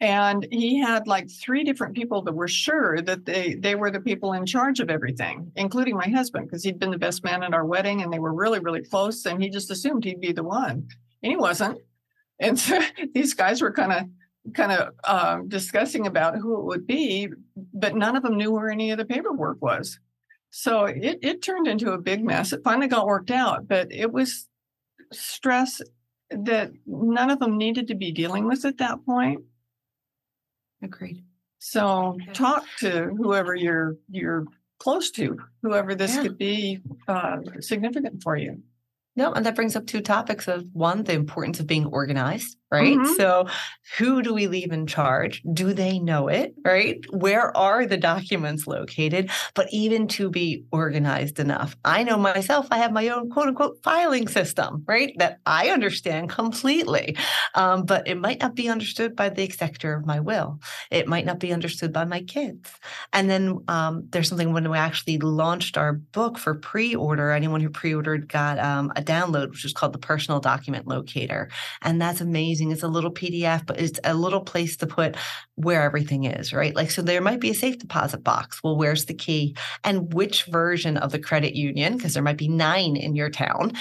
And 0.00 0.46
he 0.50 0.80
had 0.80 1.06
like 1.06 1.30
three 1.30 1.62
different 1.62 1.94
people 1.94 2.22
that 2.22 2.34
were 2.34 2.48
sure 2.48 3.00
that 3.02 3.24
they 3.24 3.54
they 3.54 3.76
were 3.76 3.92
the 3.92 4.00
people 4.00 4.32
in 4.32 4.44
charge 4.44 4.80
of 4.80 4.90
everything, 4.90 5.52
including 5.54 5.96
my 5.96 6.08
husband, 6.08 6.46
because 6.46 6.64
he'd 6.64 6.80
been 6.80 6.90
the 6.90 6.98
best 6.98 7.22
man 7.22 7.44
at 7.44 7.54
our 7.54 7.64
wedding 7.64 8.02
and 8.02 8.12
they 8.12 8.18
were 8.18 8.34
really, 8.34 8.58
really 8.58 8.82
close. 8.82 9.24
And 9.24 9.40
he 9.40 9.50
just 9.50 9.70
assumed 9.70 10.04
he'd 10.04 10.20
be 10.20 10.32
the 10.32 10.42
one. 10.42 10.88
And 11.22 11.30
he 11.30 11.36
wasn't. 11.36 11.78
And 12.40 12.58
so 12.58 12.80
these 13.14 13.34
guys 13.34 13.62
were 13.62 13.72
kind 13.72 13.92
of 13.92 14.52
kind 14.52 14.72
of 14.72 14.94
uh, 15.04 15.38
discussing 15.48 16.06
about 16.06 16.36
who 16.36 16.58
it 16.58 16.64
would 16.64 16.86
be, 16.86 17.28
but 17.72 17.94
none 17.94 18.16
of 18.16 18.22
them 18.22 18.36
knew 18.36 18.50
where 18.50 18.70
any 18.70 18.90
of 18.90 18.98
the 18.98 19.06
paperwork 19.06 19.62
was. 19.62 19.98
So 20.56 20.84
it, 20.84 21.18
it 21.20 21.42
turned 21.42 21.66
into 21.66 21.90
a 21.90 21.98
big 21.98 22.22
mess. 22.24 22.52
It 22.52 22.62
finally 22.62 22.86
got 22.86 23.08
worked 23.08 23.32
out, 23.32 23.66
but 23.66 23.90
it 23.90 24.12
was 24.12 24.48
stress 25.12 25.82
that 26.30 26.70
none 26.86 27.28
of 27.28 27.40
them 27.40 27.58
needed 27.58 27.88
to 27.88 27.96
be 27.96 28.12
dealing 28.12 28.46
with 28.46 28.64
at 28.64 28.78
that 28.78 29.04
point. 29.04 29.42
Agreed. 30.80 31.24
So 31.58 32.16
Yeah. 32.24 32.32
talk 32.34 32.64
to 32.78 33.06
whoever 33.16 33.56
you're 33.56 33.96
you're 34.08 34.46
close 34.78 35.10
to, 35.12 35.38
whoever 35.62 35.96
this 35.96 36.14
Yeah. 36.14 36.22
could 36.22 36.38
be 36.38 36.80
uh, 37.08 37.38
significant 37.58 38.22
for 38.22 38.36
you. 38.36 38.62
No, 39.16 39.32
and 39.32 39.44
that 39.46 39.56
brings 39.56 39.74
up 39.74 39.86
two 39.86 40.02
topics 40.02 40.46
of 40.46 40.66
one, 40.72 41.02
the 41.02 41.14
importance 41.14 41.58
of 41.58 41.66
being 41.66 41.86
organized, 41.86 42.56
right? 42.74 42.98
Mhm. 42.98 43.16
So, 43.16 43.46
who 43.98 44.22
do 44.22 44.34
we 44.34 44.46
leave 44.48 44.72
in 44.72 44.86
charge? 44.86 45.42
Do 45.52 45.72
they 45.72 45.98
know 45.98 46.28
it, 46.28 46.54
right? 46.64 46.98
Where 47.10 47.56
are 47.56 47.86
the 47.86 47.96
documents 47.96 48.66
located? 48.66 49.30
But 49.54 49.68
even 49.72 50.08
to 50.08 50.30
be 50.30 50.64
organized 50.72 51.38
enough. 51.38 51.76
I 51.84 52.02
know 52.02 52.16
myself, 52.18 52.66
I 52.70 52.78
have 52.78 52.92
my 52.92 53.08
own 53.08 53.30
quote 53.30 53.48
unquote 53.48 53.78
filing 53.84 54.28
system, 54.28 54.84
right? 54.88 55.14
That 55.18 55.38
I 55.46 55.68
understand 55.70 56.30
completely. 56.30 57.16
Um, 57.54 57.84
but 57.84 58.08
it 58.08 58.16
might 58.16 58.40
not 58.40 58.54
be 58.54 58.68
understood 58.68 59.14
by 59.16 59.28
the 59.28 59.42
executor 59.44 59.94
of 59.94 60.06
my 60.06 60.20
will. 60.20 60.60
It 60.90 61.06
might 61.08 61.26
not 61.26 61.38
be 61.38 61.52
understood 61.52 61.92
by 61.92 62.04
my 62.04 62.22
kids. 62.22 62.70
And 63.12 63.28
then 63.30 63.58
um, 63.68 64.04
there's 64.10 64.28
something 64.28 64.52
when 64.52 64.70
we 64.70 64.78
actually 64.78 65.18
launched 65.18 65.76
our 65.76 65.92
book 65.94 66.38
for 66.38 66.54
pre 66.54 66.94
order, 66.94 67.30
anyone 67.30 67.60
who 67.60 67.70
pre 67.70 67.94
ordered 67.94 68.28
got 68.28 68.58
um, 68.58 68.92
a 68.96 69.02
download, 69.02 69.50
which 69.50 69.64
is 69.64 69.72
called 69.72 69.92
the 69.92 69.98
Personal 69.98 70.40
Document 70.40 70.86
Locator. 70.86 71.48
And 71.82 72.00
that's 72.00 72.20
amazing. 72.20 72.63
It's 72.70 72.82
a 72.82 72.88
little 72.88 73.12
PDF, 73.12 73.66
but 73.66 73.80
it's 73.80 74.00
a 74.04 74.14
little 74.14 74.40
place 74.40 74.76
to 74.78 74.86
put 74.86 75.16
where 75.56 75.82
everything 75.82 76.24
is, 76.24 76.52
right? 76.52 76.74
Like, 76.74 76.90
so 76.90 77.02
there 77.02 77.20
might 77.20 77.40
be 77.40 77.50
a 77.50 77.54
safe 77.54 77.78
deposit 77.78 78.24
box. 78.24 78.62
Well, 78.62 78.76
where's 78.76 79.06
the 79.06 79.14
key? 79.14 79.56
And 79.82 80.12
which 80.12 80.44
version 80.44 80.96
of 80.96 81.12
the 81.12 81.18
credit 81.18 81.54
union, 81.54 81.96
because 81.96 82.14
there 82.14 82.22
might 82.22 82.38
be 82.38 82.48
nine 82.48 82.96
in 82.96 83.14
your 83.14 83.30
town, 83.30 83.72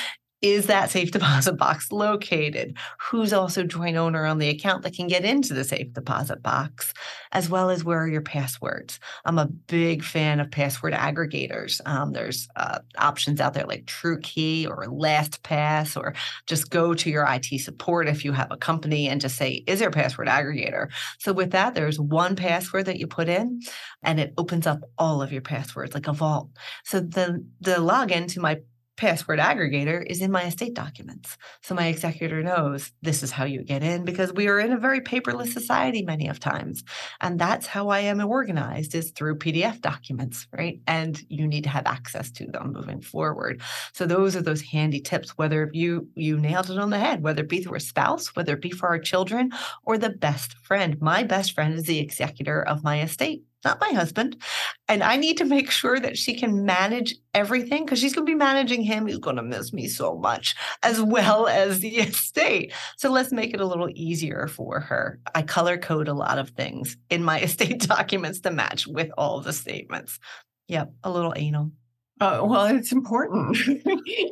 is 0.44 0.68
that 0.68 0.92
safe 0.92 1.12
deposit 1.12 1.54
box 1.54 1.92
located? 1.92 2.78
Who's 3.00 3.32
also 3.32 3.64
joint 3.64 3.96
owner 3.96 4.26
on 4.26 4.38
the 4.38 4.50
account 4.50 4.84
that 4.84 4.94
can 4.94 5.08
get 5.08 5.24
into 5.24 5.54
the 5.54 5.64
safe 5.64 5.92
deposit 5.94 6.44
box, 6.44 6.94
as 7.32 7.50
well 7.50 7.70
as 7.70 7.84
where 7.86 8.00
are 8.00 8.10
your 8.10 8.22
passwords? 8.22 9.00
I'm 9.24 9.40
a 9.40 9.48
big 9.48 10.04
fan 10.04 10.42
of 10.42 10.52
password 10.52 10.94
aggregators. 10.94 11.80
Um, 11.86 12.12
there's 12.12 12.50
uh, 12.58 12.80
options 12.98 13.40
out 13.40 13.54
there 13.54 13.66
like 13.66 13.86
TrueKey 13.86 14.68
or 14.68 14.86
LastPass, 14.88 15.96
or 15.96 16.14
just 16.46 16.70
go 16.70 16.94
to 16.94 17.10
your 17.10 17.26
IT 17.26 17.62
support 17.62 18.10
if 18.10 18.26
you 18.26 18.34
have 18.34 18.52
a 18.52 18.58
company 18.58 19.08
and 19.08 19.22
just 19.22 19.38
say, 19.38 19.64
"Is 19.66 19.80
there 19.80 19.90
a 19.90 19.94
password 19.94 20.28
aggregator?" 20.28 20.92
So 21.20 21.32
with 21.32 21.52
that, 21.52 21.74
there's 21.74 22.00
one 22.00 22.36
password 22.36 22.86
that 22.88 23.00
you 23.00 23.08
put 23.08 23.30
in, 23.30 23.62
and 24.04 24.20
it 24.20 24.34
opens 24.38 24.68
up 24.68 24.82
all 24.98 25.22
of 25.22 25.32
your 25.32 25.42
passwords 25.42 25.94
like 25.94 26.08
a 26.08 26.14
vault. 26.14 26.50
So 26.84 27.00
the 27.00 27.46
the 27.62 27.76
login 27.76 28.28
to 28.34 28.42
my 28.42 28.60
password 28.96 29.40
aggregator 29.40 30.06
is 30.06 30.22
in 30.22 30.32
my 30.32 30.44
estate 30.44 30.74
documents. 30.74 31.38
So 31.62 31.74
my 31.74 31.88
executor 31.88 32.44
knows 32.44 32.92
this 33.02 33.24
is 33.24 33.32
how 33.32 33.46
you 33.46 33.64
get 33.64 33.84
in 33.84 34.06
because 34.06 34.32
we 34.34 34.48
are 34.48 34.60
in 34.60 34.72
a 34.72 34.78
very 34.78 35.02
paperless 35.02 35.52
society 35.52 36.04
many 36.04 36.28
of 36.28 36.40
times. 36.40 36.84
And 37.20 37.40
that's 37.40 37.66
how 37.66 37.90
I 37.90 38.00
am 38.00 38.24
organized 38.24 38.94
is 38.94 39.12
through 39.12 39.40
PDF 39.40 39.82
documents, 39.82 40.48
right? 40.56 40.80
And 40.88 41.20
you 41.30 41.48
need 41.48 41.64
to 41.64 41.70
have 41.70 41.88
access 41.88 42.30
to 42.32 42.46
them 42.46 42.74
moving 42.74 43.02
forward. 43.02 43.62
So 43.94 44.06
those 44.06 44.36
are 44.36 44.42
those 44.42 44.62
handy 44.62 45.00
tips, 45.00 45.38
whether 45.38 45.70
you 45.74 46.08
you 46.16 46.38
nailed 46.38 46.70
it 46.70 46.78
on 46.78 46.90
the 46.90 47.00
head, 47.00 47.24
whether 47.24 47.42
it 47.42 47.50
be 47.50 47.64
through 47.64 47.78
a 47.78 47.82
spouse, 47.82 48.36
whether 48.36 48.54
it 48.54 48.62
be 48.62 48.72
for 48.72 48.90
our 48.90 49.00
children 49.00 49.52
or 49.86 49.98
the 49.98 50.10
best 50.10 50.54
friend. 50.58 51.02
My 51.02 51.24
best 51.24 51.54
friend 51.54 51.74
is 51.74 51.86
the 51.86 52.00
executor 52.00 52.62
of 52.62 52.84
my 52.84 53.02
estate 53.02 53.44
not 53.64 53.82
my 53.82 53.90
husband. 53.90 54.42
And 54.88 55.04
I 55.04 55.16
need 55.16 55.38
to 55.38 55.46
make 55.46 55.72
sure 55.72 56.00
that 56.00 56.18
she 56.18 56.36
can 56.36 56.66
manage 56.66 57.16
everything 57.34 57.86
because 57.86 58.00
she's 58.00 58.14
going 58.14 58.26
to 58.26 58.32
be 58.32 58.36
managing 58.36 58.84
him. 58.84 59.08
He's 59.08 59.18
going 59.18 59.38
to 59.38 59.44
miss 59.44 59.74
me 59.74 59.88
so 59.88 60.16
much, 60.16 60.56
as 60.82 61.02
well 61.02 61.48
as 61.48 61.80
the 61.80 61.98
estate. 61.98 62.74
So 62.98 63.12
let's 63.12 63.32
make 63.32 63.54
it 63.54 63.62
a 63.62 63.66
little 63.66 63.90
easier 63.94 64.48
for 64.48 64.80
her. 64.80 65.20
I 65.34 65.42
color 65.42 65.78
code 65.78 66.08
a 66.08 66.14
lot 66.14 66.38
of 66.38 66.50
things 66.50 66.98
in 67.10 67.24
my 67.24 67.40
estate 67.42 67.82
documents 67.82 68.40
to 68.42 68.52
match 68.52 68.88
with 68.88 69.12
all 69.18 69.42
the 69.42 69.54
statements. 69.54 70.20
Yep, 70.68 70.94
a 71.04 71.12
little 71.12 71.34
anal. 71.36 71.72
Uh, 72.20 72.42
well, 72.44 72.66
it's 72.66 72.92
important. 72.92 73.58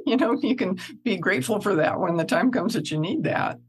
you 0.06 0.16
know, 0.18 0.38
you 0.42 0.56
can 0.56 0.80
be 1.04 1.18
grateful 1.18 1.60
for 1.60 1.76
that 1.76 2.00
when 2.00 2.16
the 2.16 2.24
time 2.24 2.52
comes 2.52 2.74
that 2.74 2.92
you 2.92 3.00
need 3.00 3.24
that. 3.24 3.60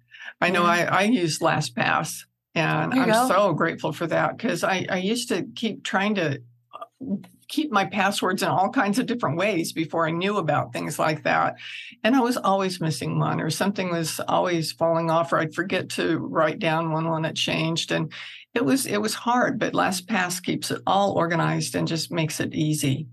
I 0.41 0.51
know 0.51 0.65
I, 0.65 0.83
I 0.83 1.03
use 1.03 1.39
LastPass 1.39 2.25
and 2.55 2.95
I'm 2.95 3.09
go. 3.09 3.29
so 3.29 3.53
grateful 3.53 3.93
for 3.93 4.07
that 4.09 4.37
because 4.37 4.63
I, 4.63 4.87
I 4.89 4.99
used 4.99 5.29
to 5.29 5.47
keep 5.55 5.85
trying 5.85 6.15
to 6.17 6.43
uh, 6.75 7.17
keep 7.49 7.71
my 7.71 7.85
passwords 7.85 8.43
in 8.43 8.49
all 8.49 8.71
kinds 8.71 8.99
of 8.99 9.07
different 9.07 9.37
ways 9.37 9.73
before 9.73 10.07
I 10.07 10.11
knew 10.11 10.37
about 10.37 10.73
things 10.73 10.99
like 10.99 11.23
that. 11.25 11.57
And 12.05 12.15
I 12.15 12.21
was 12.21 12.37
always 12.37 12.81
missing 12.81 13.19
one 13.19 13.41
or 13.41 13.51
something 13.51 13.91
was 13.91 14.21
always 14.29 14.73
falling 14.73 15.11
off 15.11 15.33
or 15.33 15.39
I'd 15.39 15.55
forget 15.55 15.89
to 15.91 16.19
write 16.19 16.59
down 16.59 16.93
one 16.93 17.09
when 17.09 17.25
it 17.25 17.37
changed. 17.37 17.93
And 17.93 18.13
it 18.55 18.65
was 18.65 18.87
it 18.87 18.99
was 18.99 19.15
hard, 19.15 19.59
but 19.59 19.73
LastPass 19.73 20.43
keeps 20.43 20.71
it 20.71 20.83
all 20.87 21.13
organized 21.13 21.75
and 21.75 21.89
just 21.89 22.13
makes 22.13 22.39
it 22.41 22.55
easy. 22.55 23.07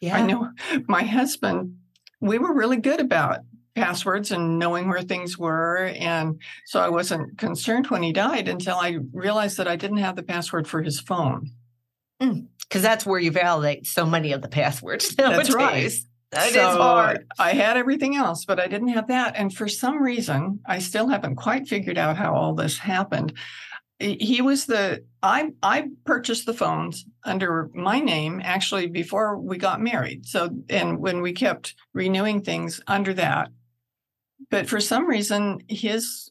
Yeah. 0.00 0.16
I 0.16 0.26
know 0.26 0.50
my 0.88 1.02
husband, 1.02 1.76
we 2.20 2.38
were 2.38 2.54
really 2.54 2.76
good 2.76 3.00
about 3.00 3.40
passwords 3.74 4.30
and 4.30 4.58
knowing 4.58 4.88
where 4.88 5.02
things 5.02 5.38
were. 5.38 5.92
And 5.98 6.40
so 6.66 6.80
I 6.80 6.88
wasn't 6.88 7.38
concerned 7.38 7.86
when 7.88 8.02
he 8.02 8.12
died 8.12 8.48
until 8.48 8.76
I 8.76 8.98
realized 9.12 9.56
that 9.58 9.68
I 9.68 9.76
didn't 9.76 9.98
have 9.98 10.16
the 10.16 10.22
password 10.22 10.66
for 10.66 10.82
his 10.82 11.00
phone. 11.00 11.50
Mm, 12.20 12.48
because 12.68 12.82
that's 12.82 13.06
where 13.06 13.18
you 13.18 13.30
validate 13.30 13.86
so 13.86 14.04
many 14.04 14.32
of 14.32 14.42
the 14.42 14.48
passwords 14.48 15.16
nowadays. 15.16 15.36
That's 15.52 15.54
right. 15.54 15.92
That 16.32 16.46
is 16.46 16.54
so 16.54 16.76
hard. 16.76 17.26
I 17.38 17.52
had 17.52 17.76
everything 17.76 18.14
else, 18.14 18.44
but 18.44 18.60
I 18.60 18.68
didn't 18.68 18.88
have 18.88 19.08
that. 19.08 19.34
And 19.36 19.52
for 19.52 19.66
some 19.66 20.00
reason, 20.00 20.60
I 20.64 20.78
still 20.78 21.08
haven't 21.08 21.36
quite 21.36 21.66
figured 21.66 21.98
out 21.98 22.16
how 22.16 22.34
all 22.34 22.54
this 22.54 22.78
happened. 22.78 23.32
He 23.98 24.40
was 24.40 24.66
the 24.66 25.04
I 25.22 25.50
I 25.62 25.88
purchased 26.04 26.46
the 26.46 26.54
phones 26.54 27.04
under 27.24 27.68
my 27.74 28.00
name 28.00 28.40
actually 28.42 28.86
before 28.86 29.38
we 29.38 29.58
got 29.58 29.80
married. 29.80 30.24
So 30.24 30.50
and 30.70 31.00
when 31.00 31.20
we 31.20 31.32
kept 31.32 31.74
renewing 31.92 32.42
things 32.42 32.80
under 32.86 33.12
that. 33.14 33.50
But 34.50 34.68
for 34.68 34.80
some 34.80 35.06
reason 35.06 35.60
his 35.68 36.30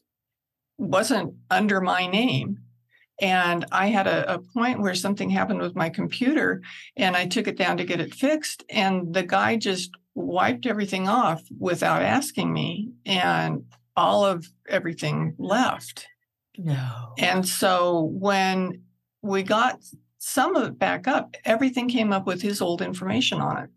wasn't 0.78 1.34
under 1.50 1.80
my 1.80 2.06
name. 2.06 2.58
And 3.20 3.66
I 3.70 3.88
had 3.88 4.06
a, 4.06 4.34
a 4.34 4.38
point 4.38 4.80
where 4.80 4.94
something 4.94 5.28
happened 5.28 5.60
with 5.60 5.76
my 5.76 5.90
computer 5.90 6.62
and 6.96 7.14
I 7.14 7.26
took 7.26 7.46
it 7.46 7.58
down 7.58 7.76
to 7.76 7.84
get 7.84 8.00
it 8.00 8.14
fixed. 8.14 8.64
And 8.70 9.12
the 9.12 9.22
guy 9.22 9.56
just 9.56 9.90
wiped 10.14 10.66
everything 10.66 11.08
off 11.08 11.42
without 11.58 12.02
asking 12.02 12.52
me, 12.52 12.90
and 13.06 13.64
all 13.96 14.24
of 14.24 14.46
everything 14.68 15.34
left. 15.38 16.06
No. 16.56 17.14
And 17.18 17.46
so 17.46 18.10
when 18.12 18.82
we 19.22 19.42
got 19.42 19.80
some 20.18 20.56
of 20.56 20.66
it 20.66 20.78
back 20.78 21.06
up, 21.06 21.34
everything 21.44 21.88
came 21.88 22.12
up 22.12 22.26
with 22.26 22.42
his 22.42 22.60
old 22.60 22.82
information 22.82 23.40
on 23.40 23.64
it. 23.64 23.70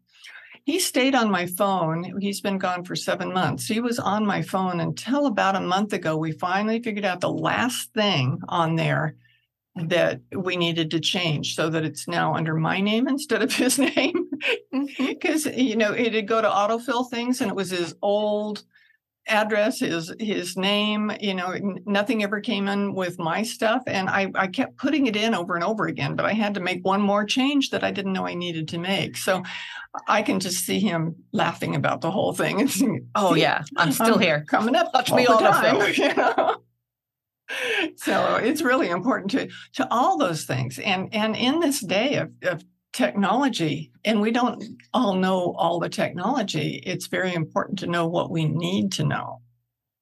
He 0.66 0.80
stayed 0.80 1.14
on 1.14 1.30
my 1.30 1.46
phone. 1.46 2.20
He's 2.22 2.40
been 2.40 2.58
gone 2.58 2.86
for 2.86 2.96
seven 2.96 3.34
months. 3.34 3.68
He 3.68 3.82
was 3.82 4.00
on 4.00 4.26
my 4.26 4.42
phone 4.42 4.80
until 4.80 5.26
about 5.26 5.58
a 5.58 5.62
month 5.62 5.92
ago. 5.92 6.16
We 6.16 6.32
finally 6.32 6.82
figured 6.82 7.04
out 7.04 7.20
the 7.20 7.32
last 7.32 7.94
thing 7.94 8.40
on 8.48 8.76
there 8.76 9.16
that 9.76 10.22
we 10.32 10.56
needed 10.56 10.92
to 10.92 11.00
change 11.00 11.56
so 11.56 11.70
that 11.70 11.84
it's 11.84 12.08
now 12.08 12.36
under 12.36 12.56
my 12.56 12.80
name 12.80 13.08
instead 13.10 13.42
of 13.42 13.54
his 13.54 13.78
name. 13.78 14.30
Mm-hmm. 14.74 15.06
Because, 15.06 15.46
you 15.46 15.76
know, 15.76 15.94
it'd 15.94 16.28
go 16.28 16.42
to 16.42 16.50
autofill 16.50 17.10
things 17.10 17.42
and 17.42 17.50
it 17.50 17.56
was 17.56 17.72
his 17.72 17.96
old 18.02 18.64
address, 19.28 19.80
his 19.80 20.14
his 20.20 20.58
name, 20.58 21.12
you 21.20 21.34
know, 21.34 21.56
nothing 21.86 22.24
ever 22.24 22.42
came 22.42 22.68
in 22.68 22.94
with 22.94 23.20
my 23.20 23.44
stuff. 23.44 23.84
And 23.88 24.10
I, 24.10 24.32
I 24.36 24.48
kept 24.48 24.78
putting 24.78 25.08
it 25.08 25.16
in 25.16 25.34
over 25.34 25.56
and 25.56 25.64
over 25.64 25.88
again, 25.88 26.16
but 26.16 26.26
I 26.26 26.34
had 26.34 26.54
to 26.56 26.60
make 26.60 26.84
one 26.86 27.02
more 27.02 27.26
change 27.26 27.70
that 27.70 27.84
I 27.84 27.92
didn't 27.92 28.14
know 28.14 28.28
I 28.28 28.34
needed 28.34 28.68
to 28.70 28.78
make. 28.78 29.18
So 29.18 29.44
I 30.08 30.22
can 30.22 30.40
just 30.40 30.66
see 30.66 30.80
him 30.80 31.16
laughing 31.32 31.76
about 31.76 32.02
the 32.02 32.12
whole 32.12 32.34
thing 32.34 32.60
and 32.62 32.70
saying, 32.70 33.08
Oh 33.16 33.36
yeah, 33.36 33.64
I'm 33.78 33.92
still 33.92 34.16
I'm 34.16 34.22
here. 34.22 34.46
coming 34.48 34.76
up 34.76 34.92
Touch 34.94 35.12
all 35.12 35.18
me 35.18 35.26
the 35.26 35.38
time. 35.38 35.94
you 35.96 36.14
know? 36.16 36.56
so 37.98 38.36
it's 38.38 38.62
really 38.62 38.90
important 38.90 39.30
to 39.32 39.50
to 39.74 39.88
all 39.92 40.18
those 40.18 40.46
things 40.46 40.80
and 40.80 41.14
and 41.14 41.36
in 41.36 41.60
this 41.60 41.82
day 41.82 42.16
of, 42.16 42.32
of 42.44 42.64
technology 42.94 43.92
and 44.06 44.22
we 44.22 44.32
don't 44.32 44.64
all 44.94 45.16
know 45.16 45.54
all 45.58 45.80
the 45.80 45.90
technology 45.90 46.82
it's 46.86 47.08
very 47.08 47.34
important 47.34 47.80
to 47.80 47.88
know 47.88 48.08
what 48.08 48.32
we 48.32 48.46
need 48.46 48.92
to 48.92 49.04
know 49.04 49.42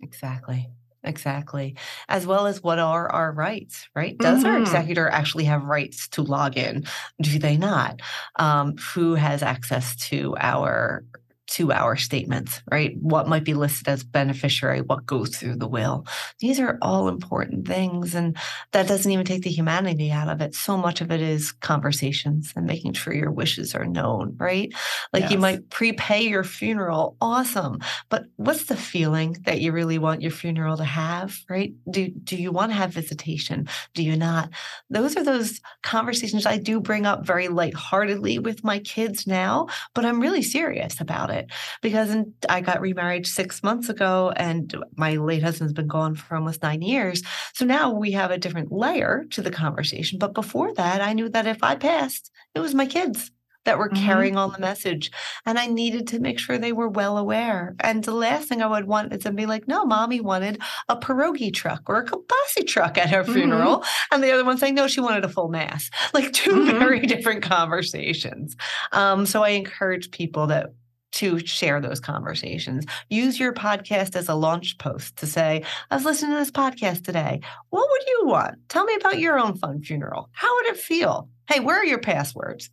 Exactly. 0.02 0.70
Exactly. 1.04 1.76
As 2.10 2.28
well 2.28 2.46
as 2.46 2.62
what 2.62 2.78
are 2.78 3.12
our 3.12 3.32
rights, 3.34 3.90
right? 3.96 4.20
Does 4.20 4.44
our 4.44 4.56
Mhm. 4.56 4.58
executor 4.58 5.10
actually 5.10 5.46
have 5.46 5.64
rights 5.64 6.08
to 6.10 6.22
log 6.22 6.58
in? 6.58 6.86
Do 7.22 7.40
they 7.40 7.58
not? 7.58 8.02
Um, 8.36 8.76
who 8.94 9.16
has 9.16 9.42
access 9.42 9.96
to 10.10 10.36
our 10.40 11.04
to 11.52 11.74
our 11.74 11.98
statements, 11.98 12.62
right? 12.72 12.96
What 13.02 13.28
might 13.28 13.44
be 13.44 13.54
listed 13.54 13.90
as 13.90 14.06
beneficiary, 14.06 14.82
what 14.82 15.06
goes 15.06 15.36
through 15.36 15.58
the 15.58 15.68
will. 15.68 16.06
These 16.40 16.62
are 16.62 16.78
all 16.82 17.10
important 17.10 17.68
things. 17.68 18.16
And 18.16 18.38
that 18.72 18.88
doesn't 18.88 19.12
even 19.12 19.26
take 19.26 19.44
the 19.44 19.50
humanity 19.50 20.12
out 20.12 20.30
of 20.30 20.40
it. 20.40 20.56
So 20.56 20.78
much 20.78 21.02
of 21.02 21.12
it 21.12 21.20
is 21.20 21.52
conversations 21.52 22.54
and 22.56 22.66
making 22.66 22.94
sure 22.94 23.14
your 23.14 23.32
wishes 23.32 23.76
are 23.76 23.86
known, 23.86 24.36
right? 24.38 24.72
Like 25.12 25.30
you 25.30 25.38
might 25.38 25.70
prepay 25.70 26.22
your 26.22 26.46
funeral. 26.46 27.18
Awesome. 27.20 27.80
But 28.08 28.24
what's 28.38 28.66
the 28.66 28.78
feeling 28.78 29.36
that 29.44 29.60
you 29.60 29.74
really 29.74 29.98
want 29.98 30.22
your 30.22 30.32
funeral 30.32 30.78
to 30.78 30.86
have, 30.86 31.38
right? 31.50 31.74
Do 31.90 32.10
do 32.10 32.38
you 32.38 32.54
want 32.54 32.72
to 32.72 32.78
have 32.78 32.92
visitation? 32.92 33.68
Do 33.94 34.04
you 34.04 34.16
not? 34.16 34.50
Those 34.90 35.18
are 35.18 35.24
those 35.24 35.60
conversations 35.84 36.46
I 36.46 36.58
do 36.58 36.80
bring 36.80 37.06
up 37.06 37.26
very 37.26 37.50
lightheartedly 37.50 38.40
with 38.40 38.64
my 38.64 38.80
kids 38.80 39.28
now, 39.28 39.68
but 39.94 40.06
I'm 40.06 40.22
really 40.22 40.44
serious 40.44 41.02
about 41.02 41.30
it 41.30 41.41
because 41.82 42.16
I 42.50 42.62
got 42.62 42.82
remarried 42.82 43.26
six 43.28 43.64
months 43.64 43.90
ago 43.90 44.32
and 44.36 44.76
my 44.96 45.16
late 45.16 45.44
husband's 45.44 45.74
been 45.74 45.88
gone 45.88 46.16
for 46.16 46.36
almost 46.36 46.62
nine 46.64 46.82
years. 46.82 47.22
So 47.54 47.66
now 47.66 47.92
we 47.92 48.12
have 48.12 48.32
a 48.32 48.38
different 48.38 48.72
layer 48.72 49.26
to 49.32 49.42
the 49.42 49.52
conversation. 49.52 50.20
But 50.20 50.34
before 50.34 50.74
that, 50.76 51.02
I 51.02 51.14
knew 51.14 51.30
that 51.30 51.48
if 51.48 51.64
I 51.64 51.76
passed, 51.76 52.32
it 52.56 52.60
was 52.60 52.74
my 52.76 52.86
kids 52.86 53.32
that 53.64 53.78
were 53.78 53.90
Mhm. 53.92 54.04
carrying 54.06 54.38
on 54.38 54.52
the 54.52 54.58
message. 54.58 55.12
And 55.46 55.60
I 55.60 55.68
needed 55.68 56.08
to 56.08 56.20
make 56.20 56.40
sure 56.40 56.58
they 56.58 56.72
were 56.74 56.90
well 56.90 57.16
aware. 57.20 57.76
And 57.82 58.04
the 58.04 58.12
last 58.12 58.50
thing 58.50 58.64
I 58.64 58.66
would 58.66 58.88
want 58.88 59.14
is 59.14 59.22
to 59.22 59.32
be 59.32 59.46
like, 59.46 59.68
no, 59.68 59.86
mommy 59.86 60.20
wanted 60.20 60.60
a 60.90 60.96
pierogi 60.98 61.54
truck 61.54 61.84
or 61.88 61.98
a 62.00 62.06
kielbasa 62.08 62.66
truck 62.66 62.98
at 62.98 63.12
her 63.12 63.24
Mhm. 63.24 63.34
funeral. 63.34 63.84
And 64.12 64.24
the 64.24 64.32
other 64.32 64.44
one 64.44 64.58
saying, 64.58 64.74
no, 64.74 64.88
she 64.88 65.00
wanted 65.00 65.24
a 65.26 65.30
full 65.30 65.50
mass. 65.50 65.92
Like 66.12 66.34
2 66.34 66.50
Mhm. 66.76 66.80
very 66.80 67.02
different 67.02 67.44
conversations. 67.44 68.56
Um, 68.94 69.28
so 69.28 69.44
I 69.44 69.50
encourage 69.50 70.10
people 70.10 70.48
that 70.48 70.72
to 71.14 71.40
share 71.46 71.82
those 71.82 72.00
conversations. 72.00 72.86
Use 73.10 73.40
your 73.40 73.54
podcast 73.54 74.16
as 74.16 74.30
a 74.30 74.36
launch 74.36 74.78
post 74.78 75.16
to 75.18 75.28
say, 75.28 75.64
I 75.90 75.96
was 75.96 76.06
listening 76.06 76.32
to 76.32 76.38
this 76.38 76.52
podcast 76.52 77.04
today. 77.04 77.42
What 77.70 77.88
would 77.90 78.08
you 78.08 78.22
want? 78.26 78.56
Tell 78.70 78.86
me 78.86 78.96
about 78.96 79.20
your 79.20 79.40
own 79.40 79.56
fun 79.58 79.82
funeral. 79.82 80.30
How 80.34 80.54
would 80.56 80.68
it 80.68 80.78
feel? 80.78 81.30
Hey, 81.48 81.60
where 81.60 81.78
are 81.78 81.86
your 81.86 82.00
passwords? 82.00 82.70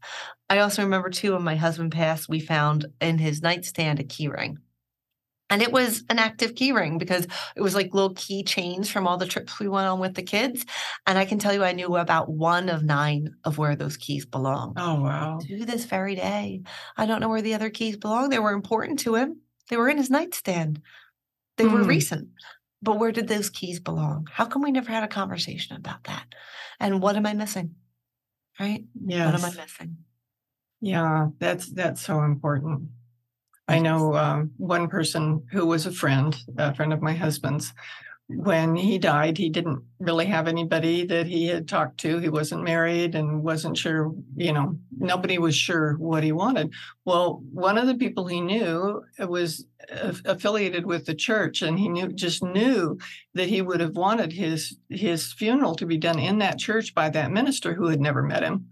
I 0.51 0.61
also 0.61 0.83
remember 0.83 1.11
too 1.11 1.33
when 1.33 1.43
my 1.43 1.57
husband 1.57 1.93
passed, 1.93 2.29
we 2.29 2.41
found 2.41 2.87
in 3.01 3.19
his 3.19 3.43
nightstand 3.43 4.01
a 4.01 4.05
key 4.05 4.29
ring. 4.29 4.59
And 5.51 5.63
it 5.63 5.73
was 5.73 6.05
an 6.11 6.19
active 6.19 6.55
key 6.55 6.73
ring 6.73 6.99
because 6.99 7.27
it 7.57 7.61
was 7.63 7.75
like 7.75 7.95
little 7.95 8.15
key 8.15 8.43
chains 8.45 8.91
from 8.91 9.07
all 9.07 9.17
the 9.17 9.27
trips 9.27 9.59
we 9.59 9.69
went 9.69 9.87
on 9.89 9.99
with 9.99 10.15
the 10.15 10.23
kids. 10.23 10.65
And 11.07 11.19
I 11.19 11.25
can 11.25 11.39
tell 11.39 11.55
you, 11.55 11.65
I 11.65 11.73
knew 11.73 11.97
about 11.97 12.31
one 12.31 12.69
of 12.69 12.85
nine 12.85 13.35
of 13.45 13.57
where 13.59 13.75
those 13.77 13.97
keys 13.97 14.27
belong 14.27 14.75
oh 14.77 15.01
wow 15.01 15.39
to 15.43 15.65
this 15.65 15.85
very 15.87 16.15
day. 16.15 16.63
I 16.97 17.07
don't 17.07 17.21
know 17.21 17.29
where 17.29 17.43
the 17.43 17.55
other 17.55 17.71
keys 17.71 17.97
belong. 17.97 18.29
They 18.29 18.39
were 18.39 18.53
important 18.53 18.99
to 19.01 19.15
him. 19.15 19.41
They 19.71 19.77
were 19.77 19.89
in 19.89 19.97
his 19.99 20.11
nightstand. 20.11 20.83
They 21.57 21.67
were 21.67 21.83
Hmm. 21.83 21.89
recent. 21.89 22.29
But 22.81 22.99
where 22.99 23.11
did 23.13 23.27
those 23.29 23.51
keys 23.51 23.81
belong? 23.81 24.29
How 24.31 24.45
come 24.45 24.63
we 24.63 24.71
never 24.71 24.91
had 24.91 25.03
a 25.03 25.09
conversation 25.09 25.77
about 25.77 26.05
that? 26.05 26.27
And 26.79 27.03
what 27.03 27.17
am 27.17 27.27
I 27.27 27.35
missing? 27.35 27.75
Right? 28.61 28.85
Yeah. 29.05 29.27
What 29.27 29.35
am 29.35 29.45
I 29.45 29.63
missing? 29.63 29.97
yeah 30.81 31.27
that's 31.41 31.73
that's 31.73 32.01
so 32.01 32.23
important 32.23 32.89
I 33.69 33.79
know 33.79 34.15
um, 34.15 34.51
one 34.57 34.89
person 34.89 35.43
who 35.53 35.67
was 35.67 35.85
a 35.85 35.93
friend, 35.93 36.35
a 36.57 36.75
friend 36.75 36.93
of 36.93 37.03
my 37.03 37.13
husband's. 37.13 37.73
When 38.31 38.77
he 38.77 38.99
died, 38.99 39.39
he 39.39 39.49
didn't 39.49 39.83
really 40.01 40.27
have 40.27 40.49
anybody 40.49 41.07
that 41.07 41.27
he 41.27 41.47
had 41.47 41.67
talked 41.67 41.97
to. 42.01 42.19
He 42.19 42.29
wasn't 42.29 42.63
married 42.63 43.15
and 43.15 43.43
wasn't 43.43 43.79
sure, 43.79 44.13
you 44.37 44.53
know, 44.53 44.77
nobody 44.99 45.39
was 45.39 45.55
sure 45.55 45.95
what 45.95 46.23
he 46.23 46.33
wanted. 46.33 46.71
Well, 47.07 47.43
one 47.53 47.79
of 47.79 47.87
the 47.87 47.95
people 47.95 48.27
he 48.27 48.43
knew 48.43 49.03
was 49.19 49.65
affiliated 50.27 50.85
with 50.85 51.07
the 51.07 51.15
church, 51.15 51.63
and 51.63 51.79
he 51.79 51.89
knew 51.89 52.09
just 52.09 52.43
knew 52.43 52.99
that 53.33 53.49
he 53.49 53.63
would 53.63 53.81
have 53.81 53.97
wanted 53.97 54.33
his 54.33 54.77
his 54.91 55.33
funeral 55.33 55.75
to 55.77 55.87
be 55.87 55.97
done 55.97 56.19
in 56.19 56.39
that 56.41 56.59
church 56.59 56.95
by 56.95 57.09
that 57.09 57.31
minister 57.31 57.73
who 57.73 57.89
had 57.89 58.01
never 58.01 58.23
met 58.23 58.43
him. 58.43 58.69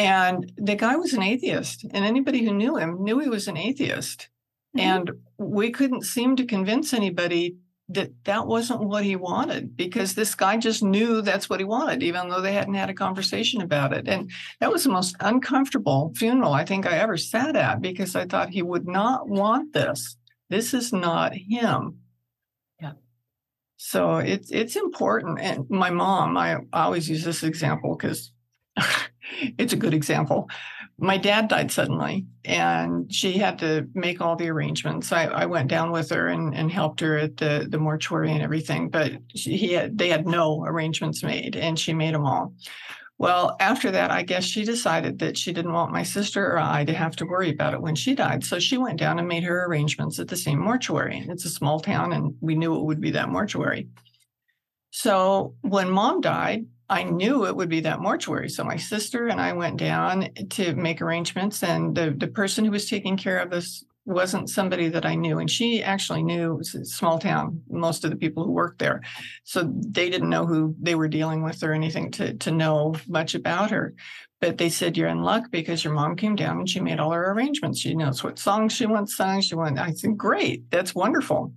And 0.00 0.50
the 0.56 0.76
guy 0.76 0.96
was 0.96 1.12
an 1.12 1.22
atheist, 1.22 1.84
and 1.92 2.06
anybody 2.06 2.42
who 2.42 2.54
knew 2.54 2.76
him 2.76 3.04
knew 3.04 3.18
he 3.18 3.28
was 3.28 3.48
an 3.48 3.58
atheist. 3.58 4.30
Mhm. 4.74 4.80
And 4.80 5.10
we 5.36 5.70
couldn't 5.70 6.04
seem 6.04 6.36
to 6.36 6.46
convince 6.46 6.94
anybody 6.94 7.56
that 7.90 8.10
that 8.24 8.46
wasn't 8.46 8.84
what 8.84 9.04
he 9.04 9.16
wanted 9.16 9.76
because 9.76 10.14
this 10.14 10.34
guy 10.34 10.56
just 10.56 10.82
knew 10.82 11.20
that's 11.20 11.50
what 11.50 11.60
he 11.60 11.64
wanted, 11.64 12.02
even 12.02 12.30
though 12.30 12.40
they 12.40 12.54
hadn't 12.54 12.74
had 12.74 12.88
a 12.88 12.94
conversation 12.94 13.60
about 13.60 13.92
it. 13.92 14.08
And 14.08 14.30
that 14.60 14.72
was 14.72 14.84
the 14.84 14.90
most 14.90 15.16
uncomfortable 15.20 16.12
funeral 16.16 16.54
I 16.54 16.64
think 16.64 16.86
I 16.86 16.98
ever 16.98 17.18
sat 17.18 17.54
at 17.56 17.82
because 17.82 18.16
I 18.16 18.24
thought 18.24 18.50
he 18.50 18.62
would 18.62 18.86
not 18.86 19.28
want 19.28 19.74
this. 19.74 20.16
This 20.48 20.72
is 20.72 20.92
not 20.94 21.34
him. 21.34 21.98
Yeah. 22.80 22.92
So 23.76 24.16
it's 24.16 24.50
it's 24.50 24.76
important. 24.76 25.40
And 25.40 25.68
my 25.68 25.90
mom, 25.90 26.38
I 26.38 26.58
always 26.72 27.10
use 27.10 27.24
this 27.24 27.42
example 27.42 27.96
because 27.96 28.32
it's 29.58 29.72
a 29.72 29.76
good 29.76 29.94
example. 29.94 30.48
My 30.98 31.16
dad 31.16 31.48
died 31.48 31.70
suddenly, 31.70 32.26
and 32.44 33.12
she 33.12 33.38
had 33.38 33.58
to 33.60 33.88
make 33.94 34.20
all 34.20 34.36
the 34.36 34.50
arrangements. 34.50 35.12
I, 35.12 35.24
I 35.26 35.46
went 35.46 35.68
down 35.68 35.92
with 35.92 36.10
her 36.10 36.28
and, 36.28 36.54
and 36.54 36.70
helped 36.70 37.00
her 37.00 37.16
at 37.16 37.38
the, 37.38 37.66
the 37.68 37.78
mortuary 37.78 38.32
and 38.32 38.42
everything, 38.42 38.90
but 38.90 39.12
she, 39.34 39.56
he 39.56 39.72
had, 39.72 39.96
they 39.96 40.10
had 40.10 40.26
no 40.26 40.62
arrangements 40.64 41.22
made, 41.22 41.56
and 41.56 41.78
she 41.78 41.94
made 41.94 42.14
them 42.14 42.26
all. 42.26 42.52
Well, 43.16 43.56
after 43.60 43.90
that, 43.90 44.10
I 44.10 44.22
guess 44.22 44.44
she 44.44 44.64
decided 44.64 45.18
that 45.18 45.36
she 45.36 45.52
didn't 45.52 45.74
want 45.74 45.92
my 45.92 46.02
sister 46.02 46.52
or 46.52 46.58
I 46.58 46.86
to 46.86 46.94
have 46.94 47.16
to 47.16 47.26
worry 47.26 47.50
about 47.50 47.74
it 47.74 47.82
when 47.82 47.94
she 47.94 48.14
died. 48.14 48.42
So 48.42 48.58
she 48.58 48.78
went 48.78 48.98
down 48.98 49.18
and 49.18 49.28
made 49.28 49.42
her 49.44 49.66
arrangements 49.66 50.18
at 50.18 50.28
the 50.28 50.38
same 50.38 50.58
mortuary. 50.58 51.26
It's 51.28 51.44
a 51.44 51.50
small 51.50 51.80
town, 51.80 52.14
and 52.14 52.34
we 52.40 52.54
knew 52.54 52.74
it 52.76 52.84
would 52.84 53.00
be 53.00 53.10
that 53.10 53.28
mortuary. 53.28 53.88
So 54.90 55.54
when 55.60 55.90
mom 55.90 56.22
died, 56.22 56.64
I 56.90 57.04
knew 57.04 57.46
it 57.46 57.54
would 57.54 57.68
be 57.68 57.80
that 57.80 58.00
mortuary. 58.00 58.48
So 58.48 58.64
my 58.64 58.76
sister 58.76 59.28
and 59.28 59.40
I 59.40 59.52
went 59.52 59.76
down 59.76 60.28
to 60.50 60.74
make 60.74 61.00
arrangements, 61.00 61.62
and 61.62 61.94
the, 61.94 62.10
the 62.10 62.26
person 62.26 62.64
who 62.64 62.72
was 62.72 62.90
taking 62.90 63.16
care 63.16 63.38
of 63.38 63.52
us 63.52 63.84
wasn't 64.04 64.50
somebody 64.50 64.88
that 64.88 65.06
I 65.06 65.14
knew. 65.14 65.38
And 65.38 65.48
she 65.48 65.84
actually 65.84 66.24
knew 66.24 66.52
it 66.52 66.58
was 66.58 66.74
a 66.74 66.84
small 66.84 67.20
town, 67.20 67.62
most 67.70 68.04
of 68.04 68.10
the 68.10 68.16
people 68.16 68.44
who 68.44 68.50
worked 68.50 68.80
there. 68.80 69.02
So 69.44 69.72
they 69.72 70.10
didn't 70.10 70.30
know 70.30 70.46
who 70.46 70.74
they 70.80 70.96
were 70.96 71.06
dealing 71.06 71.44
with 71.44 71.62
or 71.62 71.72
anything 71.72 72.10
to, 72.12 72.34
to 72.34 72.50
know 72.50 72.96
much 73.06 73.36
about 73.36 73.70
her. 73.70 73.94
But 74.40 74.58
they 74.58 74.70
said, 74.70 74.96
You're 74.96 75.08
in 75.08 75.22
luck 75.22 75.50
because 75.50 75.84
your 75.84 75.92
mom 75.92 76.16
came 76.16 76.34
down 76.34 76.58
and 76.58 76.68
she 76.68 76.80
made 76.80 76.98
all 76.98 77.12
her 77.12 77.30
arrangements. 77.30 77.78
She 77.78 77.94
knows 77.94 78.24
what 78.24 78.38
songs 78.38 78.72
she 78.72 78.86
wants 78.86 79.16
sung. 79.16 79.42
She 79.42 79.54
went, 79.54 79.78
I 79.78 79.92
said, 79.92 80.16
Great, 80.16 80.68
that's 80.70 80.94
wonderful. 80.94 81.52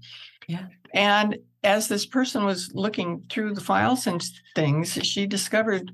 Yeah. 0.48 0.68
And 0.94 1.40
as 1.64 1.88
this 1.88 2.06
person 2.06 2.46
was 2.46 2.72
looking 2.74 3.24
through 3.30 3.54
the 3.54 3.62
files 3.62 4.08
and 4.08 4.24
things, 4.56 4.94
she 5.04 5.26
discovered 5.26 5.92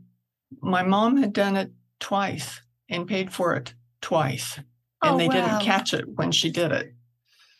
my 0.61 0.81
mom 0.83 1.17
had 1.17 1.33
done 1.33 1.55
it 1.55 1.71
twice 1.99 2.61
and 2.89 3.07
paid 3.07 3.31
for 3.31 3.55
it 3.55 3.73
twice. 4.01 4.57
and 4.57 4.65
Oh, 5.01 5.17
they 5.17 5.27
wow. 5.27 5.33
didn't 5.33 5.61
catch 5.61 5.93
it 5.93 6.05
when 6.07 6.31
she 6.31 6.49
did 6.49 6.71
it. 6.71 6.93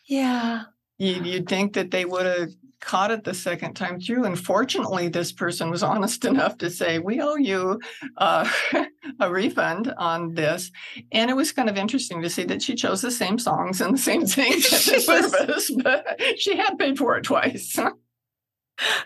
Yeah. 0.06 0.64
You, 0.98 1.22
you'd 1.22 1.48
think 1.48 1.74
that 1.74 1.90
they 1.90 2.04
would 2.04 2.26
have 2.26 2.50
caught 2.80 3.10
it 3.10 3.24
the 3.24 3.34
second 3.34 3.74
time 3.74 4.00
through. 4.00 4.24
And 4.24 4.38
fortunately, 4.38 5.08
this 5.08 5.32
person 5.32 5.70
was 5.70 5.82
honest 5.92 6.24
enough 6.24 6.58
to 6.58 6.70
say, 6.70 6.98
We 6.98 7.20
owe 7.20 7.36
you 7.36 7.80
uh, 8.16 8.50
a 9.20 9.30
refund 9.30 9.92
on 9.96 10.34
this. 10.34 10.70
And 11.12 11.30
it 11.30 11.34
was 11.34 11.52
kind 11.52 11.68
of 11.68 11.76
interesting 11.76 12.22
to 12.22 12.30
see 12.30 12.44
that 12.44 12.62
she 12.62 12.74
chose 12.74 13.02
the 13.02 13.10
same 13.10 13.38
songs 13.38 13.80
and 13.80 13.94
the 13.94 13.98
same 13.98 14.26
things 14.26 14.72
at 14.72 14.94
the 14.94 15.00
service, 15.00 15.70
but 15.82 16.20
she 16.38 16.56
had 16.56 16.78
paid 16.78 16.98
for 16.98 17.16
it 17.16 17.24
twice. 17.24 17.78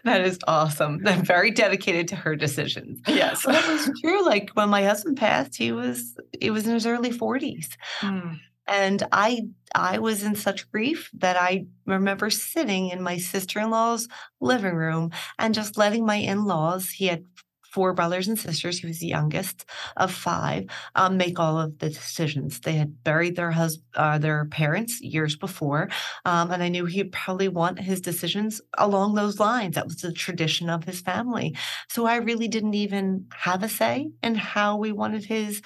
That 0.05 0.21
is 0.21 0.39
awesome. 0.47 1.01
I'm 1.05 1.25
very 1.25 1.51
dedicated 1.51 2.07
to 2.09 2.17
her 2.17 2.37
decisions. 2.37 3.01
yes. 3.09 3.45
that 3.45 3.67
was 3.67 3.91
true. 4.01 4.25
Like 4.25 4.51
when 4.55 4.69
my 4.69 4.85
husband 4.85 5.17
passed, 5.17 5.57
he 5.57 5.73
was 5.73 6.17
he 6.41 6.51
was 6.51 6.67
in 6.67 6.75
his 6.75 6.87
early 6.87 7.11
40s. 7.11 7.77
Mm, 8.01 8.39
And 8.67 9.03
I 9.13 9.43
I 9.75 9.99
was 9.99 10.23
in 10.23 10.37
such 10.37 10.71
grief 10.71 11.11
that 11.15 11.37
I 11.37 11.67
remember 11.87 12.31
sitting 12.31 12.91
in 12.91 13.03
my 13.03 13.19
sister-in-law's 13.19 14.09
living 14.41 14.75
room 14.75 15.11
and 15.39 15.55
just 15.55 15.77
letting 15.77 16.07
my 16.07 16.17
in-laws, 16.17 16.91
he 16.91 17.07
had 17.07 17.25
four 17.73 17.93
brothers 17.93 18.29
and 18.29 18.39
sisters, 18.39 18.79
he 18.79 18.87
was 18.87 19.01
the 19.01 19.09
youngest 19.09 19.65
of 19.97 20.13
five, 20.13 20.65
um, 20.95 21.17
make 21.17 21.41
all 21.41 21.59
of 21.59 21.77
the 21.81 21.89
decisions. 21.89 22.61
They 22.61 22.75
had 22.75 23.03
buried 23.03 23.35
their 23.35 23.51
hus- 23.51 23.81
uh, 23.97 24.19
their 24.19 24.45
parents 24.45 25.01
years 25.01 25.35
before, 25.35 25.89
um, 26.25 26.53
and 26.53 26.63
I 26.63 26.69
knew 26.69 26.85
he'd 26.85 27.11
probably 27.11 27.49
want 27.49 27.81
his 27.81 28.01
decisions 28.01 28.61
along 28.79 29.15
those 29.17 29.41
lines. 29.41 29.75
That 29.75 29.87
was 29.87 29.97
the 29.97 30.13
tradition 30.13 30.71
of 30.71 30.85
his 30.85 31.01
family. 31.01 31.57
So 31.91 32.07
I 32.07 32.17
really 32.17 32.47
didn't 32.47 32.75
even 32.75 33.27
have 33.35 33.65
a 33.65 33.69
say 33.69 34.09
in 34.23 34.37
how 34.37 34.77
we 34.77 34.93
wanted 34.93 35.25
his 35.25 35.61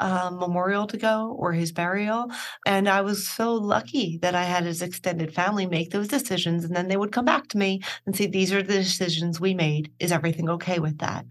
uh, 0.00 0.30
memorial 0.32 0.86
to 0.88 0.96
go 0.96 1.36
or 1.38 1.52
his 1.52 1.72
burial. 1.72 2.30
And 2.66 2.88
I 2.88 3.00
was 3.02 3.28
so 3.28 3.54
lucky 3.54 4.18
that 4.22 4.34
I 4.34 4.44
had 4.44 4.64
his 4.64 4.82
extended 4.82 5.34
family 5.34 5.66
make 5.66 5.90
those 5.90 6.08
decisions. 6.08 6.64
And 6.64 6.74
then 6.74 6.88
they 6.88 6.96
would 6.96 7.12
come 7.12 7.24
back 7.24 7.48
to 7.48 7.58
me 7.58 7.80
and 8.06 8.16
say, 8.16 8.26
These 8.26 8.52
are 8.52 8.62
the 8.62 8.74
decisions 8.74 9.40
we 9.40 9.54
made. 9.54 9.92
Is 9.98 10.12
everything 10.12 10.48
okay 10.50 10.78
with 10.78 10.98
that? 10.98 11.26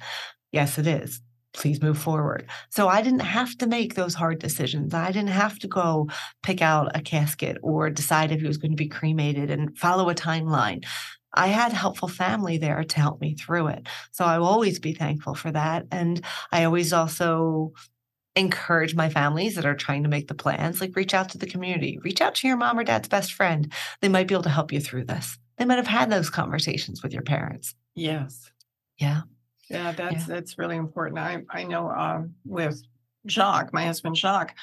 Yes, 0.52 0.78
it 0.78 0.88
is. 0.88 1.21
Please 1.54 1.82
move 1.82 1.99
forward. 1.99 2.47
So 2.69 2.88
I 2.88 3.02
didn't 3.02 3.19
have 3.19 3.56
to 3.60 3.67
make 3.67 3.93
those 3.93 4.15
hard 4.15 4.39
decisions. 4.39 4.93
I 4.93 5.12
didn't 5.12 5.30
have 5.30 5.60
to 5.60 5.67
go 5.67 6.10
pick 6.41 6.62
out 6.62 6.95
a 6.95 7.02
casket 7.02 7.58
or 7.62 7.89
decide 7.91 8.32
if 8.32 8.41
he 8.41 8.47
was 8.47 8.58
going 8.58 8.71
to 8.71 8.78
be 8.78 8.88
cremated 8.88 9.52
and 9.52 9.78
follow 9.78 10.10
a 10.10 10.15
timeline. 10.15 10.84
I 11.36 11.47
had 11.47 11.73
helpful 11.73 12.08
family 12.08 12.58
there 12.58 12.84
to 12.84 12.99
help 12.99 13.19
me 13.19 13.36
through 13.36 13.67
it. 13.67 13.88
So 14.12 14.26
I 14.26 14.38
will 14.39 14.47
always 14.47 14.80
be 14.80 14.93
thankful 14.93 15.36
for 15.36 15.52
that. 15.52 15.86
And 15.91 16.23
I 16.52 16.63
always 16.63 16.93
also 16.93 17.73
encourage 18.36 18.96
my 18.96 19.10
families 19.10 19.56
that 19.56 19.65
are 19.65 19.76
trying 19.76 20.04
to 20.04 20.10
make 20.10 20.28
the 20.28 20.34
plans 20.34 20.82
like 20.82 20.96
reach 20.96 21.13
out 21.13 21.30
to 21.30 21.38
the 21.38 21.46
community 21.46 22.00
reach 22.04 22.19
out 22.22 22.34
to 22.36 22.48
your 22.48 22.58
mom 22.58 22.80
or 22.80 22.84
dad's 22.84 23.08
best 23.08 23.34
friend 23.34 23.72
they 24.02 24.10
might 24.10 24.28
be 24.28 24.34
able 24.34 24.43
to 24.43 24.50
help 24.50 24.72
you 24.72 24.80
through 24.80 25.04
this 25.06 25.38
they 25.58 25.65
might 25.65 25.78
have 25.78 25.88
had 25.88 26.10
those 26.10 26.30
conversations 26.32 27.04
with 27.04 27.13
your 27.13 27.22
parents 27.22 27.76
yes. 27.96 28.52
yeah 29.00 29.22
Yeah, 29.69 29.91
that's 29.91 30.13
Yeah. 30.15 30.26
that's 30.28 30.58
really 30.58 30.76
important. 30.78 31.19
I 31.19 31.43
I 31.50 31.63
know 31.63 31.89
um, 31.91 32.34
with 32.46 32.82
Jacques, 33.28 33.72
my 33.74 33.86
husband 33.86 34.17
Jacques, 34.17 34.56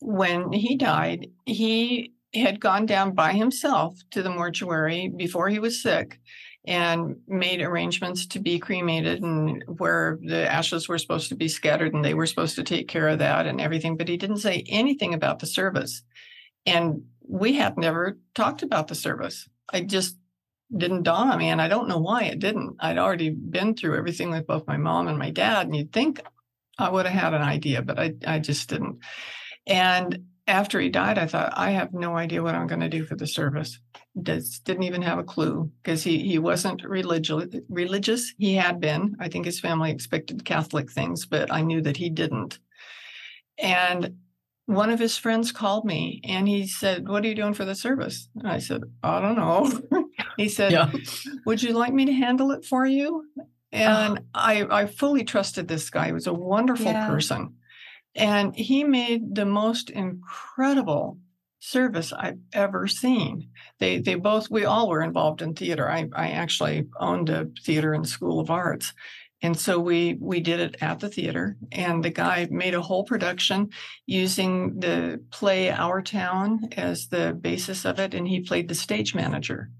when 0.00 0.50
he 0.52 0.76
died, 0.76 1.28
he 1.46 2.12
had 2.34 2.60
gone 2.60 2.84
down 2.86 3.14
by 3.14 3.32
himself 3.32 3.98
to 4.10 4.22
the 4.22 4.30
mortuary 4.30 5.08
before 5.08 5.48
he 5.48 5.58
was 5.58 5.82
sick 5.82 6.18
and 6.66 7.16
made 7.26 7.62
arrangements 7.62 8.26
to 8.26 8.40
be 8.40 8.58
cremated 8.58 9.22
and 9.22 9.62
where 9.78 10.18
the 10.22 10.50
ashes 10.50 10.88
were 10.88 10.98
supposed 10.98 11.28
to 11.28 11.34
be 11.34 11.48
scattered 11.48 11.94
and 11.94 12.04
they 12.04 12.14
were 12.14 12.26
supposed 12.26 12.56
to 12.56 12.62
take 12.62 12.88
care 12.88 13.08
of 13.08 13.20
that 13.20 13.46
and 13.46 13.60
everything 13.60 13.96
but 13.96 14.08
he 14.08 14.16
didn't 14.16 14.38
say 14.38 14.64
anything 14.68 15.14
about 15.14 15.38
the 15.38 15.46
service. 15.46 16.02
And 16.66 17.04
we 17.26 17.54
had 17.54 17.78
never 17.78 18.18
talked 18.34 18.62
about 18.62 18.88
the 18.88 18.94
service. 18.94 19.48
I 19.72 19.82
just 19.82 20.16
didn't 20.76 21.04
dawn 21.04 21.30
on 21.30 21.38
me 21.38 21.48
and 21.48 21.62
i 21.62 21.68
don't 21.68 21.88
know 21.88 21.98
why 21.98 22.24
it 22.24 22.38
didn't. 22.38 22.76
I'd 22.80 22.98
already 22.98 23.30
been 23.30 23.74
through 23.74 23.96
everything 23.96 24.30
with 24.30 24.46
both 24.46 24.66
my 24.66 24.76
mom 24.76 25.08
and 25.08 25.18
my 25.18 25.30
dad 25.30 25.66
and 25.66 25.74
you'd 25.74 25.92
think 25.92 26.20
i 26.78 26.90
would 26.90 27.06
have 27.06 27.20
had 27.20 27.34
an 27.34 27.42
idea 27.42 27.80
but 27.80 27.98
i, 27.98 28.14
I 28.26 28.38
just 28.38 28.68
didn't. 28.68 28.98
And 29.66 30.26
after 30.48 30.80
he 30.80 30.88
died 30.88 31.18
i 31.18 31.26
thought 31.26 31.52
i 31.56 31.70
have 31.70 31.92
no 31.92 32.16
idea 32.16 32.42
what 32.42 32.54
i'm 32.54 32.66
going 32.66 32.80
to 32.80 32.88
do 32.88 33.04
for 33.04 33.14
the 33.14 33.26
service 33.26 33.78
Just 34.22 34.64
didn't 34.64 34.84
even 34.84 35.02
have 35.02 35.18
a 35.18 35.24
clue 35.24 35.70
because 35.82 36.02
he 36.02 36.18
he 36.26 36.38
wasn't 36.38 36.82
religious 36.84 37.44
religious 37.68 38.34
he 38.38 38.54
had 38.54 38.80
been 38.80 39.16
i 39.20 39.28
think 39.28 39.44
his 39.44 39.60
family 39.60 39.90
expected 39.90 40.44
catholic 40.44 40.90
things 40.90 41.26
but 41.26 41.52
i 41.52 41.60
knew 41.60 41.80
that 41.82 41.96
he 41.96 42.10
didn't 42.10 42.58
and 43.58 44.16
one 44.66 44.90
of 44.90 44.98
his 44.98 45.16
friends 45.16 45.50
called 45.50 45.86
me 45.86 46.20
and 46.24 46.46
he 46.46 46.66
said, 46.66 47.08
What 47.08 47.24
are 47.24 47.28
you 47.28 47.34
doing 47.34 47.54
for 47.54 47.64
the 47.64 47.74
service? 47.74 48.28
And 48.36 48.46
I 48.46 48.58
said, 48.58 48.82
I 49.02 49.18
don't 49.18 49.36
know. 49.36 50.06
he 50.36 50.50
said, 50.50 50.72
yeah 50.72 50.92
Would 51.46 51.62
you 51.62 51.72
like 51.72 51.94
me 51.94 52.04
to 52.04 52.12
handle 52.12 52.52
it 52.52 52.66
for 52.66 52.84
you? 52.84 53.24
Ah. 53.40 53.44
And 53.72 54.20
I, 54.34 54.66
I 54.70 54.86
fully 54.86 55.24
trusted 55.24 55.68
this 55.68 55.88
guy. 55.88 56.06
He 56.06 56.12
was 56.12 56.26
a 56.26 56.34
wonderful 56.34 56.92
Yeah. 56.92 57.06
person. 57.06 57.54
And 58.18 58.54
he 58.54 58.84
made 58.84 59.34
the 59.34 59.46
most 59.46 59.90
incredible 59.90 61.18
service 61.60 62.12
I've 62.12 62.38
ever 62.52 62.86
seen. 62.86 63.50
They 63.78 63.98
they 63.98 64.14
both 64.14 64.50
we 64.50 64.64
all 64.64 64.88
were 64.88 65.02
involved 65.02 65.42
in 65.42 65.54
theater. 65.54 65.90
I, 65.90 66.08
I 66.14 66.30
actually 66.30 66.86
owned 66.98 67.30
a 67.30 67.48
theater 67.64 67.94
and 67.94 68.06
school 68.06 68.40
of 68.40 68.50
arts. 68.50 68.92
And 69.40 69.56
so 69.56 69.78
we 69.78 70.16
we 70.20 70.40
did 70.40 70.60
it 70.60 70.76
at 70.80 70.98
the 70.98 71.08
theater 71.08 71.56
and 71.70 72.04
the 72.04 72.10
guy 72.10 72.48
made 72.50 72.74
a 72.74 72.82
whole 72.82 73.04
production 73.04 73.70
using 74.06 74.80
the 74.80 75.22
play 75.30 75.70
Our 75.70 76.02
Town 76.02 76.68
as 76.76 77.06
the 77.06 77.36
basis 77.40 77.84
of 77.84 78.00
it 78.00 78.14
and 78.14 78.26
he 78.26 78.40
played 78.40 78.68
the 78.68 78.74
stage 78.74 79.14
manager. 79.14 79.70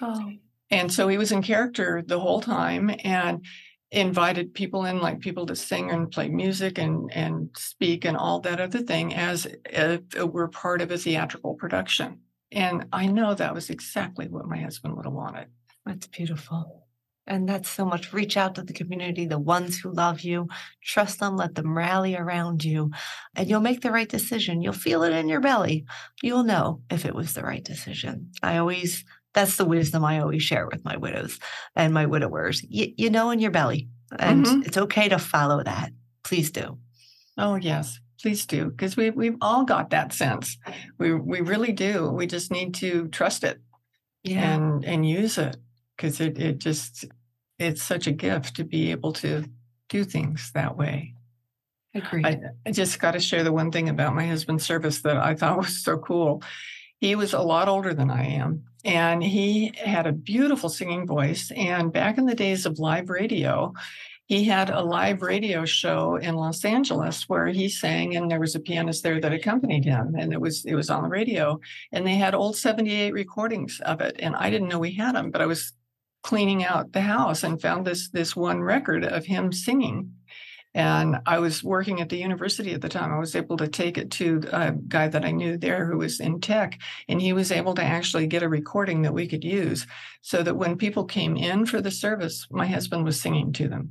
oh 0.00 0.32
And 0.70 0.92
so 0.92 1.08
he 1.08 1.18
was 1.18 1.32
in 1.32 1.42
character 1.42 2.02
the 2.06 2.20
whole 2.20 2.40
time 2.40 2.94
and 3.02 3.44
invited 3.92 4.54
people 4.54 4.86
in, 4.86 5.00
like 5.00 5.20
people 5.20 5.44
to 5.46 5.54
sing 5.54 5.90
and 5.90 6.10
play 6.10 6.28
music 6.28 6.78
and, 6.78 7.12
and 7.12 7.50
speak 7.56 8.06
and 8.06 8.16
all 8.16 8.40
that 8.40 8.60
other 8.60 8.80
thing 8.80 9.14
as 9.14 9.46
if 9.66 10.00
it 10.16 10.32
were 10.32 10.48
part 10.48 10.80
of 10.80 10.90
a 10.90 10.96
theatrical 10.96 11.54
production. 11.54 12.20
And 12.50 12.86
I 12.92 13.06
know 13.06 13.34
that 13.34 13.54
was 13.54 13.70
exactly 13.70 14.28
what 14.28 14.48
my 14.48 14.58
husband 14.58 14.96
would 14.96 15.04
have 15.04 15.14
wanted. 15.14 15.48
that's 15.84 16.06
beautiful. 16.06 16.86
And 17.26 17.48
that's 17.48 17.68
so 17.68 17.84
much. 17.84 18.12
Reach 18.12 18.36
out 18.36 18.56
to 18.56 18.62
the 18.62 18.72
community 18.72 19.26
the 19.26 19.38
ones 19.38 19.78
who 19.78 19.92
love 19.92 20.22
you. 20.22 20.48
Trust 20.82 21.20
them 21.20 21.36
let 21.36 21.54
them 21.54 21.76
rally 21.76 22.16
around 22.16 22.64
you 22.64 22.90
and 23.36 23.48
you'll 23.48 23.60
make 23.60 23.82
the 23.82 23.92
right 23.92 24.08
decision. 24.08 24.60
You'll 24.60 24.72
feel 24.72 25.04
it 25.04 25.12
in 25.12 25.28
your 25.28 25.40
belly. 25.40 25.84
You'll 26.20 26.42
know 26.42 26.80
if 26.90 27.04
it 27.04 27.14
was 27.14 27.34
the 27.34 27.44
right 27.44 27.62
decision. 27.62 28.32
I 28.42 28.56
always 28.56 29.04
that's 29.34 29.56
the 29.56 29.64
wisdom 29.64 30.04
i 30.04 30.20
always 30.20 30.42
share 30.42 30.66
with 30.66 30.84
my 30.84 30.96
widows 30.96 31.38
and 31.76 31.92
my 31.94 32.06
widowers 32.06 32.62
you, 32.68 32.92
you 32.96 33.10
know 33.10 33.30
in 33.30 33.38
your 33.38 33.50
belly 33.50 33.88
and 34.18 34.44
Mhm. 34.46 34.66
it's 34.66 34.76
okay 34.76 35.08
to 35.08 35.18
follow 35.18 35.62
that 35.62 35.90
please 36.22 36.50
do 36.50 36.78
Oh, 37.38 37.54
yes, 37.54 37.98
please 38.20 38.44
do. 38.44 38.66
Because 38.66 38.94
we, 38.94 39.08
we've 39.08 39.38
all 39.40 39.64
got 39.64 39.88
that 39.88 40.12
sense. 40.12 40.58
We, 40.98 41.14
we 41.14 41.40
really 41.40 41.72
do. 41.72 42.10
We 42.10 42.26
just 42.26 42.50
need 42.50 42.74
to 42.74 43.08
trust 43.08 43.42
it 43.42 43.58
yeah. 44.22 44.54
and, 44.54 44.84
and 44.84 45.08
use 45.08 45.38
it 45.38 45.56
because 45.96 46.20
it, 46.20 46.38
it 46.38 46.58
just, 46.58 47.06
it's 47.58 47.82
such 47.82 48.06
a 48.06 48.12
gift 48.12 48.56
to 48.56 48.64
be 48.64 48.90
able 48.90 49.14
to 49.14 49.46
do 49.88 50.04
things 50.04 50.50
that 50.52 50.76
way. 50.76 51.14
agreed 51.94 52.26
I, 52.26 52.38
I 52.66 52.70
just 52.70 53.00
got 53.00 53.12
to 53.12 53.18
share 53.18 53.44
the 53.44 53.52
one 53.52 53.70
thing 53.72 53.88
about 53.88 54.14
my 54.14 54.26
husband's 54.26 54.66
service 54.66 55.00
that 55.02 55.16
I 55.16 55.34
thought 55.34 55.56
was 55.64 55.82
so 55.82 55.96
cool. 55.96 56.42
He 57.02 57.16
was 57.16 57.32
a 57.32 57.40
lot 57.40 57.68
older 57.68 57.92
than 57.94 58.12
I 58.12 58.26
am, 58.26 58.62
and 58.84 59.24
he 59.24 59.72
had 59.76 60.06
a 60.06 60.12
beautiful 60.12 60.68
singing 60.68 61.04
voice. 61.04 61.50
And 61.50 61.92
back 61.92 62.16
in 62.16 62.26
the 62.26 62.34
days 62.36 62.64
of 62.64 62.78
live 62.78 63.10
radio, 63.10 63.74
he 64.26 64.44
had 64.44 64.70
a 64.70 64.84
live 64.84 65.20
radio 65.20 65.64
show 65.64 66.14
in 66.14 66.36
Los 66.36 66.64
Angeles 66.64 67.28
where 67.28 67.48
he 67.48 67.68
sang, 67.68 68.14
and 68.14 68.30
there 68.30 68.38
was 68.38 68.54
a 68.54 68.60
pianist 68.60 69.02
there 69.02 69.20
that 69.20 69.32
accompanied 69.32 69.84
him, 69.84 70.14
and 70.16 70.32
it 70.32 70.40
was 70.40 70.64
it 70.64 70.76
was 70.76 70.90
on 70.90 71.02
the 71.02 71.08
radio. 71.08 71.58
And 71.90 72.06
they 72.06 72.14
had 72.14 72.36
old 72.36 72.56
'78 72.56 73.12
recordings 73.12 73.80
of 73.84 74.00
it, 74.00 74.14
and 74.20 74.36
I 74.36 74.48
didn't 74.48 74.68
know 74.68 74.78
we 74.78 74.94
had 74.94 75.16
them, 75.16 75.32
but 75.32 75.42
I 75.42 75.46
was 75.46 75.72
cleaning 76.22 76.62
out 76.62 76.92
the 76.92 77.00
house 77.00 77.42
and 77.42 77.60
found 77.60 77.84
this 77.84 78.10
this 78.10 78.36
one 78.36 78.60
record 78.60 79.04
of 79.04 79.26
him 79.26 79.50
singing 79.50 80.14
and 80.74 81.18
I 81.26 81.38
was 81.38 81.62
working 81.62 82.00
at 82.00 82.08
the 82.08 82.16
university 82.16 82.72
at 82.72 82.80
the 82.80 82.88
time. 82.88 83.12
I 83.12 83.18
was 83.18 83.36
able 83.36 83.56
to 83.58 83.68
take 83.68 83.98
it 83.98 84.10
to 84.12 84.40
a 84.52 84.72
guy 84.72 85.08
that 85.08 85.24
I 85.24 85.30
knew 85.30 85.56
there 85.58 85.86
who 85.86 85.98
was 85.98 86.18
in 86.20 86.40
tech, 86.40 86.78
and 87.08 87.20
he 87.20 87.32
was 87.32 87.52
able 87.52 87.74
to 87.74 87.82
actually 87.84 88.26
get 88.26 88.42
a 88.42 88.48
recording 88.48 89.02
that 89.02 89.12
we 89.14 89.26
could 89.26 89.44
use 89.44 89.86
so 90.22 90.42
that 90.42 90.56
when 90.56 90.76
people 90.78 91.04
came 91.04 91.36
in 91.36 91.66
for 91.66 91.80
the 91.80 91.90
service, 91.90 92.46
my 92.50 92.66
husband 92.66 93.04
was 93.04 93.20
singing 93.20 93.52
to 93.54 93.68
them. 93.68 93.90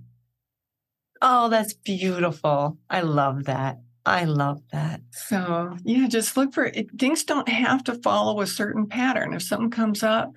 oh 1.22 1.50
that's 1.50 1.74
beautiful 1.74 2.78
i 2.90 3.02
love 3.02 3.44
that 3.44 3.78
i 4.08 4.24
love 4.26 4.60
that 4.72 5.02
So, 5.12 5.78
yeah, 5.84 6.08
just 6.08 6.36
look 6.36 6.52
for 6.54 6.66
it. 6.66 6.90
Things 7.00 7.24
don't 7.24 7.48
have 7.48 7.84
to 7.84 7.94
follow 8.02 8.42
a 8.42 8.48
certain 8.48 8.88
pattern. 8.88 9.34
If 9.34 9.44
something 9.44 9.70
comes 9.70 10.02
up, 10.02 10.34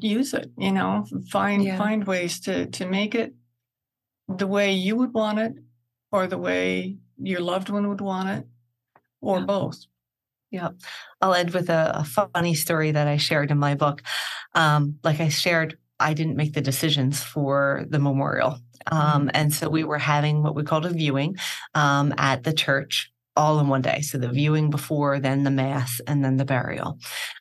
use 0.00 0.32
it, 0.32 0.50
you 0.56 0.72
know, 0.72 1.04
find 1.30 1.62
Yeah. 1.62 1.76
find 1.76 2.04
ways 2.06 2.40
to 2.46 2.66
to 2.78 2.86
make 2.86 3.14
it 3.14 3.34
the 4.28 4.46
way 4.46 4.72
you 4.72 4.96
would 4.96 5.12
want 5.12 5.38
it 5.38 5.54
or 6.12 6.26
the 6.26 6.38
way 6.38 6.96
your 7.18 7.40
loved 7.40 7.68
one 7.68 7.88
would 7.88 8.00
want 8.00 8.28
it 8.28 8.46
or 9.20 9.38
Yeah. 9.38 9.44
both. 9.44 9.86
Yep. 10.50 10.74
I'll 11.20 11.34
end 11.34 11.50
with 11.50 11.68
a, 11.70 11.92
a, 11.96 12.04
funny 12.04 12.54
story 12.54 12.92
that 12.92 13.08
I 13.08 13.16
shared 13.16 13.50
in 13.50 13.58
my 13.58 13.74
book. 13.74 14.02
Um, 14.54 14.98
like 15.02 15.20
I 15.20 15.28
shared, 15.28 15.76
I 15.98 16.14
didn't 16.14 16.36
make 16.36 16.54
the 16.54 16.60
decisions 16.60 17.22
for 17.22 17.84
the 17.88 17.98
memorial. 17.98 18.58
Um, 18.86 19.00
mm-hmm. 19.00 19.28
and 19.34 19.52
so 19.52 19.68
we 19.68 19.82
were 19.84 19.98
having 19.98 20.42
what 20.42 20.54
we 20.54 20.62
called 20.62 20.86
a 20.86 20.90
viewing 20.90 21.36
um, 21.74 22.14
at 22.16 22.44
the 22.44 22.52
church 22.52 23.12
all 23.36 23.58
in 23.60 23.68
one 23.68 23.82
day. 23.82 24.00
So 24.00 24.18
the 24.18 24.28
viewing 24.28 24.70
before, 24.70 25.20
then 25.20 25.42
the 25.44 25.50
mass, 25.50 26.00
and 26.06 26.24
then 26.24 26.36
the 26.36 26.44
burial. 26.44 26.98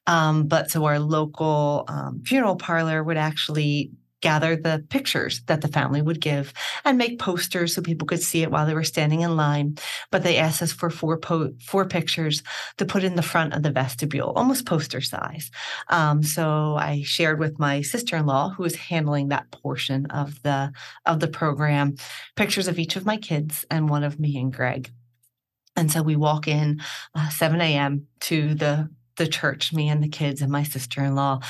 Um, 0.07 0.47
but 0.47 0.69
so 0.69 0.83
our 0.85 0.99
local 0.99 1.85
um, 1.87 2.21
funeral 2.25 2.55
parlor 2.55 3.03
would 3.03 3.17
actually 3.17 3.91
gather 4.25 4.55
the 4.55 4.83
pictures 4.89 5.43
that 5.45 5.61
the 5.61 5.67
family 5.67 6.01
would 6.01 6.19
give 6.19 6.51
and 6.83 6.97
make 6.97 7.19
posters 7.19 7.75
so 7.75 7.81
people 7.83 8.07
could 8.07 8.23
see 8.23 8.41
it 8.41 8.49
while 8.49 8.65
they 8.65 8.73
were 8.73 8.83
standing 8.83 9.21
in 9.21 9.37
line. 9.37 9.77
But 10.09 10.23
they 10.23 10.37
asked 10.37 10.63
us 10.63 10.71
for 10.71 10.89
four 10.89 11.19
po- 11.19 11.53
four 11.63 11.85
pictures 11.85 12.41
to 12.77 12.87
put 12.87 13.03
in 13.03 13.17
the 13.17 13.21
front 13.21 13.53
of 13.53 13.61
the 13.61 13.69
vestibule, 13.69 14.33
almost 14.35 14.65
poster 14.65 14.99
size. 14.99 15.51
Um, 15.89 16.23
so 16.23 16.75
I 16.75 17.03
shared 17.05 17.37
with 17.37 17.59
my 17.59 17.83
sister 17.83 18.17
in 18.17 18.25
law, 18.25 18.49
who 18.49 18.63
was 18.63 18.75
handling 18.75 19.27
that 19.27 19.51
portion 19.51 20.07
of 20.07 20.41
the 20.41 20.73
of 21.05 21.19
the 21.19 21.27
program, 21.27 21.95
pictures 22.35 22.67
of 22.67 22.79
each 22.79 22.95
of 22.95 23.05
my 23.05 23.17
kids 23.17 23.63
and 23.69 23.87
one 23.87 24.03
of 24.03 24.19
me 24.19 24.39
and 24.39 24.51
Greg. 24.51 24.91
And 25.75 25.91
so 25.91 26.01
we 26.01 26.15
walk 26.15 26.47
in 26.47 26.81
uh, 27.13 27.29
7 27.29 27.61
a.m. 27.61 28.07
to 28.21 28.55
the 28.55 28.89
the 29.17 29.27
church, 29.27 29.71
me 29.71 29.87
and 29.87 30.01
the 30.03 30.09
kids 30.09 30.41
and 30.41 30.51
my 30.51 30.63
sister 30.63 31.03
in 31.03 31.13
law, 31.13 31.41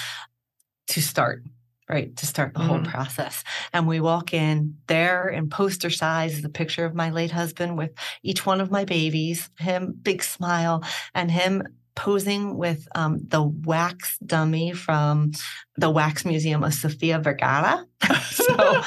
to 0.88 1.01
start 1.01 1.41
right 1.89 2.15
to 2.17 2.25
start 2.25 2.53
the 2.53 2.59
mm. 2.59 2.65
whole 2.65 2.77
mm-hmm. 2.77 2.91
process 2.91 3.43
and 3.73 3.87
we 3.87 3.99
walk 3.99 4.33
in 4.33 4.75
there 4.87 5.27
in 5.27 5.49
poster 5.49 5.89
size 5.89 6.37
is 6.37 6.45
a 6.45 6.49
picture 6.49 6.85
of 6.85 6.95
my 6.95 7.09
late 7.09 7.31
husband 7.31 7.77
with 7.77 7.91
each 8.23 8.45
one 8.45 8.61
of 8.61 8.71
my 8.71 8.85
babies 8.85 9.49
him 9.59 9.93
big 10.01 10.23
smile 10.23 10.83
and 11.13 11.29
him 11.29 11.63
posing 11.95 12.57
with 12.57 12.87
um, 12.93 13.19
the 13.27 13.41
wax 13.41 14.17
dummy 14.19 14.73
from 14.73 15.31
the 15.77 15.89
Wax 15.89 16.25
Museum 16.25 16.63
of 16.63 16.73
Sofia 16.73 17.19
Vergara. 17.19 17.85
so 18.29 18.83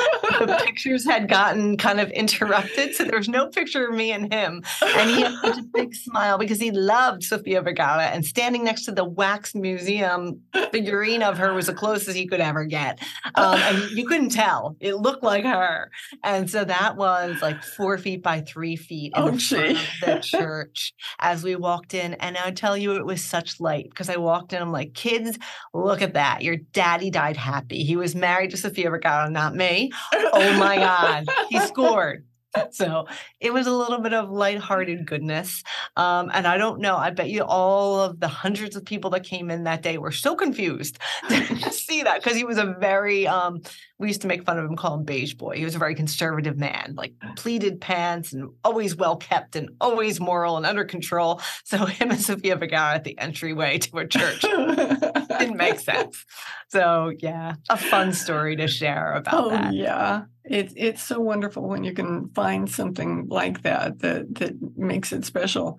the 0.46 0.61
pictures 0.64 1.05
had 1.05 1.29
gotten 1.29 1.77
kind 1.77 2.01
of 2.01 2.11
interrupted. 2.11 2.94
So 2.94 3.05
there 3.05 3.18
was 3.18 3.29
no 3.29 3.48
picture 3.48 3.88
of 3.88 3.94
me 3.94 4.12
and 4.12 4.33
him. 4.33 4.62
And 4.83 5.11
he 5.11 5.22
had 5.22 5.35
such 5.42 5.59
a 5.59 5.62
big 5.62 5.94
smile 5.94 6.38
because 6.38 6.61
he 6.61 6.70
loved 6.70 7.22
Sofia 7.22 7.62
Vergara. 7.62 8.07
And 8.07 8.24
standing 8.24 8.64
next 8.64 8.85
to 8.85 8.92
the 8.92 9.05
Wax 9.05 9.55
Museum 9.55 10.40
figurine 10.72 11.22
of 11.22 11.38
her 11.38 11.55
was 11.55 11.66
the 11.66 11.74
closest 11.74 12.16
he 12.16 12.27
could 12.27 12.40
ever 12.40 12.64
get. 12.64 13.01
Um, 13.35 13.59
and 13.59 13.90
you 13.90 14.07
couldn't 14.07 14.31
tell. 14.31 14.77
It 14.81 14.96
looked 14.96 15.22
like 15.22 15.44
her. 15.44 15.90
And 16.22 16.51
so 16.51 16.64
that 16.64 16.96
was 16.96 17.40
like 17.42 17.62
four 17.62 17.98
feet 17.98 18.22
by 18.22 18.40
three 18.40 18.77
feet 18.77 19.12
in 19.16 19.22
oh, 19.22 19.31
the 19.31 19.38
front 19.38 19.70
of 19.70 20.01
the 20.01 20.20
church 20.22 20.94
as 21.20 21.42
we 21.42 21.57
walked 21.57 21.94
in. 21.94 22.14
And 22.14 22.37
I 22.37 22.51
tell 22.51 22.77
you, 22.77 22.96
it 22.96 23.07
was 23.07 23.22
such 23.22 23.61
light 23.61 23.88
because 23.90 24.09
I 24.09 24.16
walked 24.16 24.53
in, 24.53 24.62
I'm 24.62 24.72
like, 24.72 24.94
kids, 24.94 25.38
look 25.74 26.03
at 26.03 26.14
that. 26.14 26.42
Your 26.42 26.57
daddy 26.57 27.11
died 27.11 27.37
happy. 27.37 27.85
He 27.85 27.96
was 27.96 28.14
married 28.14 28.51
to 28.51 28.57
Sofia 28.57 28.90
Vergara, 28.90 29.31
not 29.31 29.55
me. 29.55 29.90
Oh 30.33 30.59
my 30.59 30.77
God. 30.88 31.27
he 31.49 31.59
scored. 31.61 32.25
So 32.71 33.07
it 33.41 33.53
was 33.53 33.67
a 33.67 33.73
little 33.73 34.01
bit 34.01 34.14
of 34.14 34.31
lighthearted 34.31 35.07
goodness. 35.07 35.62
Um, 35.97 36.31
and 36.33 36.47
I 36.47 36.57
don't 36.57 36.81
know, 36.81 36.97
I 36.97 37.11
bet 37.11 37.29
you 37.29 37.45
all 37.45 38.01
of 38.01 38.21
the 38.21 38.29
hundreds 38.29 38.75
of 38.75 38.85
people 38.85 39.11
that 39.11 39.23
came 39.23 39.51
in 39.51 39.64
that 39.64 39.83
day 39.83 39.99
were 39.99 40.12
so 40.12 40.35
confused 40.35 40.99
to 41.29 41.71
see 41.71 42.03
that 42.03 42.23
because 42.23 42.37
he 42.37 42.45
was 42.45 42.59
a 42.59 42.75
very, 42.81 43.27
um, 43.27 43.61
we 43.98 44.06
used 44.08 44.22
to 44.22 44.28
make 44.28 44.44
fun 44.44 44.58
of 44.58 44.64
him, 44.64 44.76
call 44.76 44.94
him 44.94 45.04
beige 45.04 45.34
boy. 45.34 45.56
He 45.56 45.64
was 45.64 45.74
a 45.74 45.78
very 45.78 45.94
conservative 45.94 46.56
man, 46.56 46.94
like 46.96 47.14
ah. 47.22 47.32
pleated 47.37 47.80
pants 47.80 48.32
and 48.32 48.50
always 48.62 48.94
well 48.94 49.16
kept 49.16 49.56
and 49.56 49.70
always 49.80 50.20
moral 50.20 50.56
and 50.56 50.64
under 50.64 50.84
control. 50.84 51.40
So 51.64 51.78
him 51.87 52.11
and 52.11 52.20
Sofia 52.20 52.56
Vergara 52.56 52.94
at 52.94 53.04
the 53.04 53.18
entryway 53.18 53.78
to 53.78 53.98
a 53.98 54.06
church 54.06 54.40
didn't 54.42 55.56
make 55.56 55.80
sense. 55.80 56.24
So 56.68 57.12
yeah, 57.18 57.54
a 57.68 57.76
fun 57.76 58.12
story 58.12 58.56
to 58.56 58.68
share 58.68 59.14
about 59.14 59.46
oh, 59.46 59.50
that. 59.50 59.74
Yeah. 59.74 60.24
It's 60.44 60.72
it's 60.76 61.02
so 61.02 61.20
wonderful 61.20 61.68
when 61.68 61.84
you 61.84 61.92
can 61.92 62.30
find 62.30 62.70
something 62.70 63.26
like 63.28 63.62
that 63.62 63.98
that 63.98 64.34
that 64.37 64.54
makes 64.78 65.12
it 65.12 65.24
special 65.24 65.78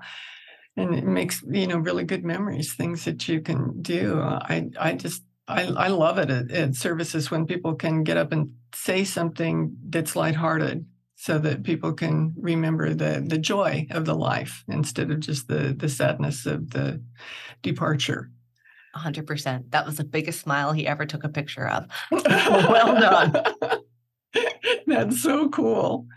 and 0.77 0.95
it 0.95 1.05
makes 1.05 1.41
you 1.49 1.65
know 1.65 1.77
really 1.77 2.03
good 2.03 2.23
memories 2.23 2.73
things 2.73 3.05
that 3.05 3.27
you 3.27 3.41
can 3.41 3.81
do 3.81 4.19
i 4.21 4.69
i 4.79 4.93
just 4.93 5.23
i 5.49 5.63
i 5.63 5.87
love 5.87 6.17
it 6.17 6.29
at, 6.29 6.51
at 6.51 6.75
services 6.75 7.29
when 7.29 7.45
people 7.45 7.75
can 7.75 8.03
get 8.03 8.17
up 8.17 8.31
and 8.31 8.51
say 8.73 9.03
something 9.03 9.75
that's 9.89 10.15
lighthearted 10.15 10.85
so 11.15 11.37
that 11.37 11.63
people 11.63 11.91
can 11.93 12.33
remember 12.37 12.93
the 12.93 13.23
the 13.27 13.37
joy 13.37 13.85
of 13.91 14.05
the 14.05 14.15
life 14.15 14.63
instead 14.67 15.11
of 15.11 15.19
just 15.19 15.47
the 15.47 15.75
the 15.77 15.89
sadness 15.89 16.45
of 16.45 16.69
the 16.71 17.01
departure 17.61 18.29
100%. 18.95 19.71
That 19.71 19.85
was 19.85 19.97
the 19.97 20.03
biggest 20.03 20.41
smile 20.41 20.71
he 20.71 20.87
ever 20.87 21.05
took 21.05 21.23
a 21.23 21.29
picture 21.29 21.67
of. 21.67 21.85
well 22.11 22.99
done. 22.99 23.35
That's 24.89 25.21
so 25.21 25.49
cool. 25.49 26.07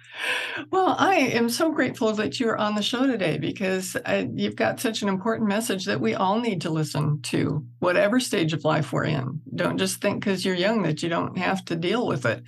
Well, 0.70 0.96
I 0.98 1.14
am 1.16 1.48
so 1.48 1.70
grateful 1.70 2.12
that 2.14 2.38
you're 2.38 2.56
on 2.56 2.74
the 2.74 2.82
show 2.82 3.06
today 3.06 3.38
because 3.38 3.96
uh, 4.04 4.24
you've 4.34 4.56
got 4.56 4.80
such 4.80 5.02
an 5.02 5.08
important 5.08 5.48
message 5.48 5.84
that 5.86 6.00
we 6.00 6.14
all 6.14 6.40
need 6.40 6.60
to 6.62 6.70
listen 6.70 7.20
to, 7.22 7.64
whatever 7.78 8.20
stage 8.20 8.52
of 8.52 8.64
life 8.64 8.92
we're 8.92 9.04
in. 9.04 9.40
Don't 9.54 9.78
just 9.78 10.00
think 10.00 10.24
because 10.24 10.44
you're 10.44 10.54
young 10.54 10.82
that 10.82 11.02
you 11.02 11.08
don't 11.08 11.36
have 11.38 11.64
to 11.66 11.76
deal 11.76 12.06
with 12.06 12.26
it. 12.26 12.42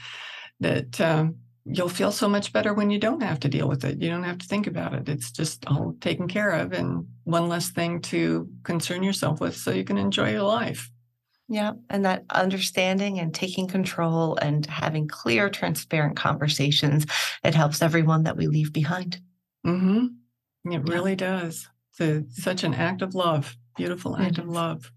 That 0.60 1.00
um, 1.00 1.36
you'll 1.64 1.88
feel 1.88 2.12
so 2.12 2.28
much 2.28 2.52
better 2.52 2.74
when 2.74 2.90
you 2.90 2.98
don't 2.98 3.22
have 3.22 3.40
to 3.40 3.48
deal 3.48 3.68
with 3.68 3.84
it. 3.84 4.00
You 4.00 4.10
don't 4.10 4.24
have 4.24 4.38
to 4.38 4.46
think 4.46 4.66
about 4.66 4.94
it. 4.94 5.08
It's 5.08 5.30
just 5.30 5.66
all 5.66 5.94
taken 6.00 6.28
care 6.28 6.50
of 6.50 6.72
and 6.72 7.06
one 7.24 7.48
less 7.48 7.70
thing 7.70 8.00
to 8.02 8.48
concern 8.62 9.02
yourself 9.02 9.40
with 9.40 9.56
so 9.56 9.70
you 9.70 9.84
can 9.84 9.98
enjoy 9.98 10.32
your 10.32 10.42
life. 10.42 10.90
Yeah. 11.48 11.72
And 11.90 12.04
that 12.04 12.24
understanding 12.30 13.18
and 13.18 13.34
taking 13.34 13.68
control 13.68 14.36
and 14.36 14.64
having 14.66 15.08
clear, 15.08 15.50
transparent 15.50 16.16
conversations, 16.16 17.06
it 17.42 17.54
helps 17.54 17.82
everyone 17.82 18.22
that 18.24 18.36
we 18.36 18.46
leave 18.46 18.72
behind. 18.72 19.20
Mm-hmm. 19.66 20.06
It 20.66 20.72
yeah. 20.72 20.80
really 20.94 21.16
does. 21.16 21.68
It's 21.90 22.00
a, 22.00 22.40
such 22.40 22.64
an 22.64 22.74
act 22.74 23.02
of 23.02 23.14
love, 23.14 23.56
beautiful 23.76 24.16
act 24.16 24.38
of 24.38 24.48
love. 24.48 24.90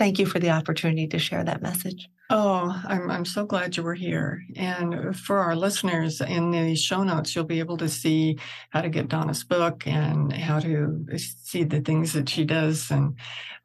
Thank 0.00 0.18
you 0.18 0.24
for 0.24 0.38
the 0.38 0.48
opportunity 0.48 1.06
to 1.08 1.18
share 1.18 1.44
that 1.44 1.60
message. 1.60 2.08
Oh, 2.30 2.74
I'm 2.88 3.10
I'm 3.10 3.26
so 3.26 3.44
glad 3.44 3.76
you 3.76 3.82
were 3.82 3.94
here. 3.94 4.42
And 4.56 5.14
for 5.14 5.40
our 5.40 5.54
listeners, 5.54 6.22
in 6.22 6.50
the 6.50 6.74
show 6.74 7.02
notes, 7.02 7.36
you'll 7.36 7.44
be 7.44 7.58
able 7.58 7.76
to 7.76 7.88
see 7.90 8.38
how 8.70 8.80
to 8.80 8.88
get 8.88 9.08
Donna's 9.08 9.44
book 9.44 9.86
and 9.86 10.32
how 10.32 10.58
to 10.60 11.04
see 11.18 11.64
the 11.64 11.82
things 11.82 12.14
that 12.14 12.30
she 12.30 12.46
does 12.46 12.90
and 12.90 13.14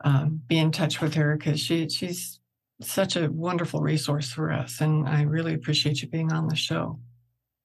um, 0.04 0.41
be 0.45 0.58
in 0.58 0.74
touch 0.74 1.00
with 1.00 1.13
her 1.13 1.38
because 1.38 1.62
she 1.62 1.88
she's 1.88 2.41
such 2.82 3.15
a 3.15 3.32
wonderful 3.32 3.80
resource 3.80 4.30
for 4.30 4.52
us. 4.52 4.82
And 4.82 5.08
I 5.08 5.21
really 5.21 5.54
appreciate 5.54 6.02
you 6.02 6.10
being 6.10 6.34
on 6.34 6.50
the 6.50 6.56
show. 6.58 7.00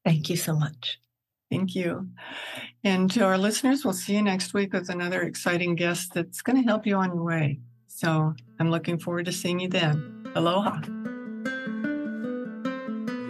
Thank 0.05 0.31
you 0.31 0.37
so 0.37 0.55
much. 0.55 1.01
Thank 1.51 1.75
you. 1.75 2.09
And 2.85 3.11
to 3.11 3.25
our 3.25 3.37
listeners, 3.37 3.85
we'll 3.85 3.95
see 3.95 4.15
you 4.15 4.23
next 4.23 4.55
week 4.55 4.73
with 4.73 4.91
another 4.91 5.23
exciting 5.23 5.75
guest 5.75 6.15
that's 6.15 6.41
going 6.41 6.63
to 6.63 6.69
help 6.69 6.87
you 6.87 6.95
on 6.95 7.17
your 7.17 7.25
way. 7.25 7.59
So 7.93 8.35
I'm 8.59 8.71
looking 8.71 8.99
forward 8.99 9.27
to 9.27 9.33
seeing 9.33 9.61
you 9.61 9.69
then. 9.69 10.33
Aloha. 10.37 10.81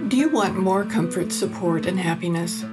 Do 0.08 0.16
you 0.16 0.28
want 0.28 0.56
more 0.56 0.84
comfort, 0.84 1.32
support, 1.32 1.86
and 1.86 1.98
happiness? 1.98 2.64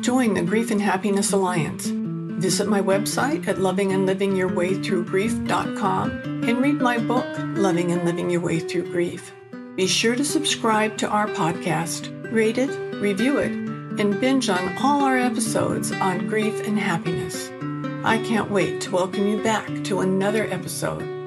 Join 0.00 0.34
the 0.34 0.42
Grief 0.42 0.70
and 0.70 0.80
Happiness 0.80 1.32
Alliance. 1.32 1.86
Visit 1.86 2.66
my 2.66 2.80
website 2.80 3.46
at 3.46 3.56
lovingandlivingyourwaythroughgrief.com 3.56 6.10
and 6.48 6.62
read 6.62 6.80
my 6.80 6.96
book, 6.98 7.26
Loving 7.38 7.92
and 7.92 8.04
Living 8.04 8.30
Your 8.30 8.40
Way 8.40 8.60
Through 8.60 8.90
Grief. 8.90 9.34
Be 9.76 9.86
sure 9.86 10.16
to 10.16 10.24
subscribe 10.24 10.96
to 10.96 11.08
our 11.08 11.28
podcast, 11.28 12.32
rate 12.32 12.58
it, 12.58 12.70
review 13.00 13.36
it, 13.36 13.52
and 13.52 14.18
binge 14.18 14.48
on 14.48 14.76
all 14.78 15.02
our 15.02 15.18
episodes 15.18 15.92
on 15.92 16.26
grief 16.26 16.66
and 16.66 16.78
happiness. 16.78 17.50
I 18.02 18.16
can't 18.24 18.50
wait 18.50 18.80
to 18.82 18.92
welcome 18.92 19.28
you 19.28 19.42
back 19.42 19.66
to 19.84 20.00
another 20.00 20.44
episode 20.44 21.17